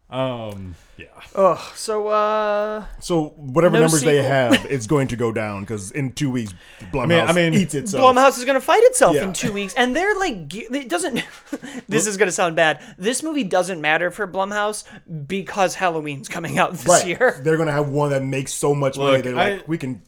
[0.10, 1.06] um, yeah.
[1.36, 1.60] Ugh.
[1.76, 6.12] So, uh, So whatever No numbers they have, it's going to go down because in
[6.12, 6.54] two weeks,
[6.92, 8.04] Blumhouse I mean- eats itself.
[8.04, 9.24] Blumhouse is going to fight itself Yeah.
[9.24, 11.24] in two weeks, and they're like, it doesn't.
[11.88, 12.82] this is going to sound bad.
[12.98, 14.84] This movie doesn't matter for Blumhouse
[15.28, 17.08] because Halloween's coming out this right.
[17.08, 17.40] year.
[17.44, 19.22] They're gonna have one that makes so much money.
[19.22, 20.02] They're like, I- we can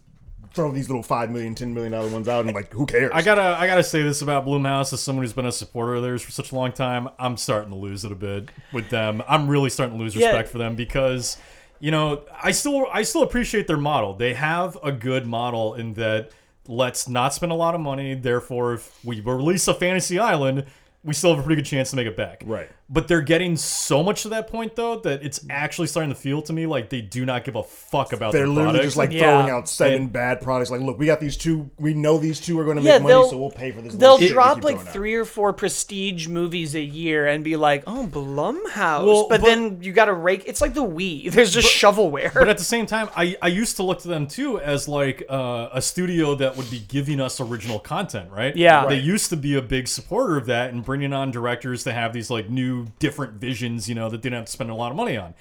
[0.54, 3.12] throw these little five million, ten million dollar ones out, and like, who cares?
[3.14, 6.04] I gotta I gotta say this about Blumhouse as someone who's been a supporter of
[6.04, 7.08] theirs for such a long time.
[7.20, 9.22] I'm starting to lose it a bit with them.
[9.28, 10.28] I'm really starting to lose Yeah.
[10.28, 11.38] respect for them because
[11.80, 14.14] you know I still I still appreciate their model.
[14.14, 16.32] They have a good model in that
[16.68, 18.14] let's not spend a lot of money.
[18.14, 20.66] Therefore, if we release a Fantasy Island,
[21.04, 22.44] we still have a pretty good chance to make it back.
[22.46, 22.70] Right.
[22.94, 26.42] But they're getting so much to that point though that it's actually starting to feel
[26.42, 28.84] to me like they do not give a fuck about They're their literally product.
[28.86, 29.22] just like Yeah.
[29.22, 30.70] throwing out seven bad products.
[30.72, 31.70] Like, look, we got these two.
[31.80, 33.94] We know these two are going to make Yeah, money, so we'll pay for this.
[33.96, 34.94] They'll little shit we drop like throwing out.
[34.94, 39.48] three or four prestige movies a year and be like, "Oh, Blumhouse," Well, but, but-
[39.48, 40.44] then you got to rake.
[40.46, 41.32] It's like the Wii.
[41.32, 42.34] There's just shovelware.
[42.34, 45.24] But at the same time, I, I used to look to them too as like
[45.30, 48.56] uh, a studio that would be giving us original content, right?
[48.56, 48.86] Yeah.
[48.88, 52.14] They used to be a big supporter of that and bringing on directors to have
[52.14, 54.92] these like new, different visions, you know, that they didn't have to spend a lot
[54.92, 55.34] of money on.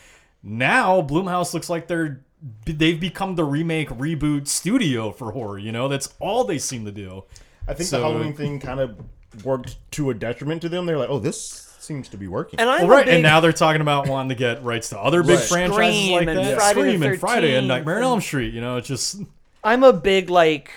[0.42, 2.22] Now, Blumhouse looks like they're
[2.64, 5.58] they've become the remake reboot studio for horror.
[5.58, 7.24] You know, that's all they seem to do.
[7.68, 8.96] I think So- the Halloween thing kind of
[9.44, 10.86] worked to a detriment to them.
[10.86, 12.58] They're like, oh, this seems to be working.
[12.58, 14.98] and I'm Well, right, big, and now they're talking about wanting to get rights to
[14.98, 15.44] other big Right.
[15.48, 16.56] franchises Scream like that.
[16.56, 18.54] Friday the Scream and Friday and 13th Nightmare on Elm Street.
[18.54, 19.20] You know, it's just
[19.62, 20.70] I'm a big like.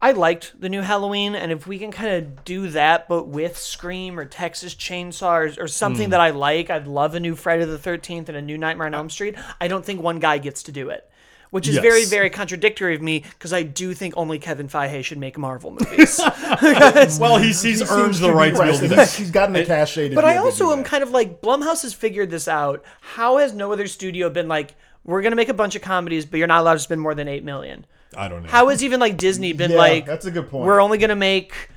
[0.00, 3.56] I liked the new Halloween, and if we can kind of do that, but with
[3.56, 6.10] Scream or Texas Chainsaw or, or something hmm.
[6.10, 8.94] that I like, I'd love a new Friday the Thirteenth and a new Nightmare on
[8.94, 9.36] Elm Street.
[9.60, 11.10] I don't think one guy gets to do it,
[11.50, 12.10] which is very, Yes.
[12.10, 16.20] very contradictory of me because I do think only Kevin Feige should make Marvel movies.
[17.18, 19.12] well, he's he's He earned seems the to right to be able to do He's-
[19.12, 19.18] that.
[19.18, 20.86] He's gotten the cachet to But be I able to also do am that.
[20.86, 22.84] kind of like Blumhouse has figured this out.
[23.00, 24.74] How has no other studio been like,
[25.04, 27.28] we're gonna make a bunch of comedies, but you're not allowed to spend more than
[27.28, 27.86] eight million?
[28.16, 28.48] I don't know.
[28.48, 30.66] How has even like Disney been Yeah, like, that's a good point.
[30.66, 31.70] We're only gonna make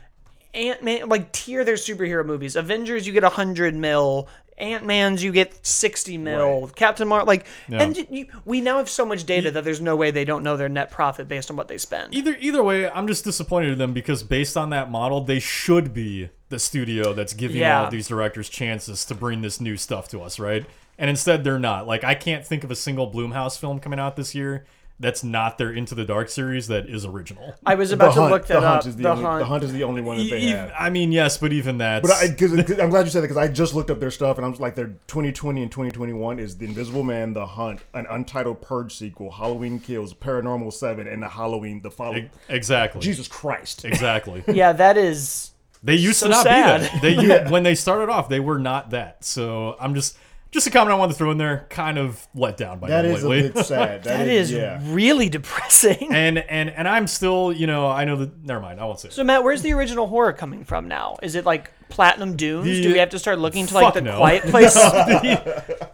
[0.54, 2.56] Ant Man like tier their superhero movies.
[2.56, 4.28] Avengers, you get a hundred mil.
[4.58, 6.70] Ant Man's, you get sixty mil.
[6.76, 10.12] Captain Marvel, like, and you, we now have so much data that there's no way
[10.12, 12.14] they don't know their net profit based on what they spend.
[12.14, 15.94] either either way, I'm just disappointed in them because based on that model, they should
[15.94, 17.86] be the studio that's giving Yeah.
[17.86, 20.66] all these directors chances to bring this new stuff to us, right?
[20.98, 21.88] And instead, they're not.
[21.88, 24.66] Like, I can't think of a single Blumhouse film coming out this year
[25.02, 27.56] that's not their Into the Dark series that is original.
[27.66, 28.74] I was the about to hunt, look that the up.
[28.84, 29.40] hunt is the, the only, hunt.
[29.40, 30.74] the hunt is the only one that they E- have.
[30.78, 32.02] I mean, yes, but even that.
[32.02, 34.12] But I, cause, 'cause I'm glad you said that because I just looked up their
[34.12, 38.08] stuff and I'm like, their 2020 and 2021 is The Invisible Man, The Hunt, an
[38.10, 42.26] untitled Purge sequel, Halloween Kills, Paranormal 7, and the Halloween, the following.
[42.26, 43.00] E, exactly.
[43.02, 43.86] Jesus Christ.
[43.86, 44.44] Exactly.
[44.54, 45.52] yeah, that is.
[45.82, 46.82] They used So to not sad.
[46.82, 47.02] be that.
[47.02, 47.14] They
[47.46, 49.24] you, when they started off, they were not that.
[49.24, 50.18] So I'm just
[50.52, 51.68] just a comment I wanted to throw in there.
[51.70, 53.50] Kind of let down by That them is a lately.
[53.52, 54.04] bit sad.
[54.06, 54.80] That is yeah.
[54.84, 56.10] really depressing.
[56.12, 58.44] and and and I'm still, you know, I know that.
[58.44, 58.80] Never mind.
[58.80, 59.10] I won't say.
[59.10, 61.18] So Matt, where's the original horror coming from now?
[61.22, 62.66] Is it like Platinum Dunes?
[62.66, 64.18] The- Do we have to start looking to like the no.
[64.18, 64.76] Quiet Place?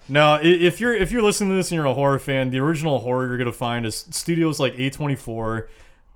[0.07, 2.59] No, i- if you're if you're listening to this and you're a horror fan, the
[2.59, 5.67] original horror you're gonna find is studios like A24.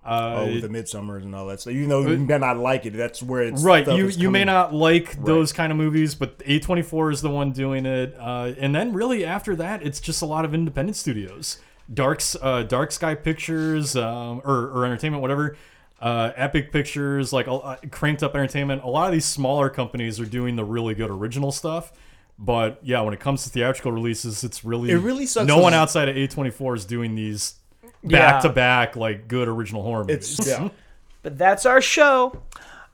[0.03, 1.73] Uh, Oh, with the Midsummers and all that stuff.
[1.73, 3.61] You know, you may not like it, that's where it's.
[3.61, 7.51] Right, you you may not like those kind of movies, but A24 is the one
[7.51, 8.15] doing it.
[8.17, 11.59] Uh, and then really after that, it's just a lot of independent studios,
[11.93, 15.57] Dark's uh, Dark Sky Pictures um, or, or Entertainment, whatever.
[16.01, 18.83] Uh, Epic Pictures, like uh, Cranked Up Entertainment.
[18.83, 21.91] A lot of these smaller companies are doing the really good original stuff.
[22.39, 25.73] But yeah, when it comes to theatrical releases, it's really It really sucks No one
[25.73, 27.55] outside of A24 is doing these
[28.03, 28.31] Yeah.
[28.31, 30.39] back to back like good original horror movies.
[30.39, 30.69] It's, yeah.
[31.21, 32.41] But that's our show.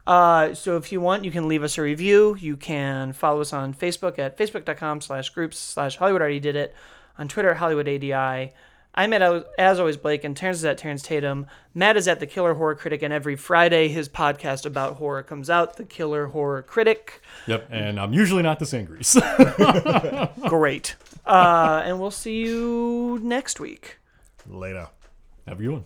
[0.08, 2.36] Uh, so if you want, you can leave us a review.
[2.40, 6.74] You can follow us on Facebook at facebook.com slash groups slash Hollywood already did it.
[7.20, 8.52] On Twitter, Hollywood ADI.
[8.98, 11.46] I'm at, as always, Blake, and Terrence is at Terrence Tatum.
[11.74, 15.50] Matt is at The Killer Horror Critic, and every Friday his podcast about horror comes
[15.50, 17.22] out, The Killer Horror Critic.
[17.46, 19.04] Yep, and I'm usually not this angry.
[19.04, 19.22] so-
[20.48, 20.96] Great.
[21.26, 23.98] Uh, and we'll see you next week.
[24.48, 24.88] Later.
[25.48, 25.86] Have a good one.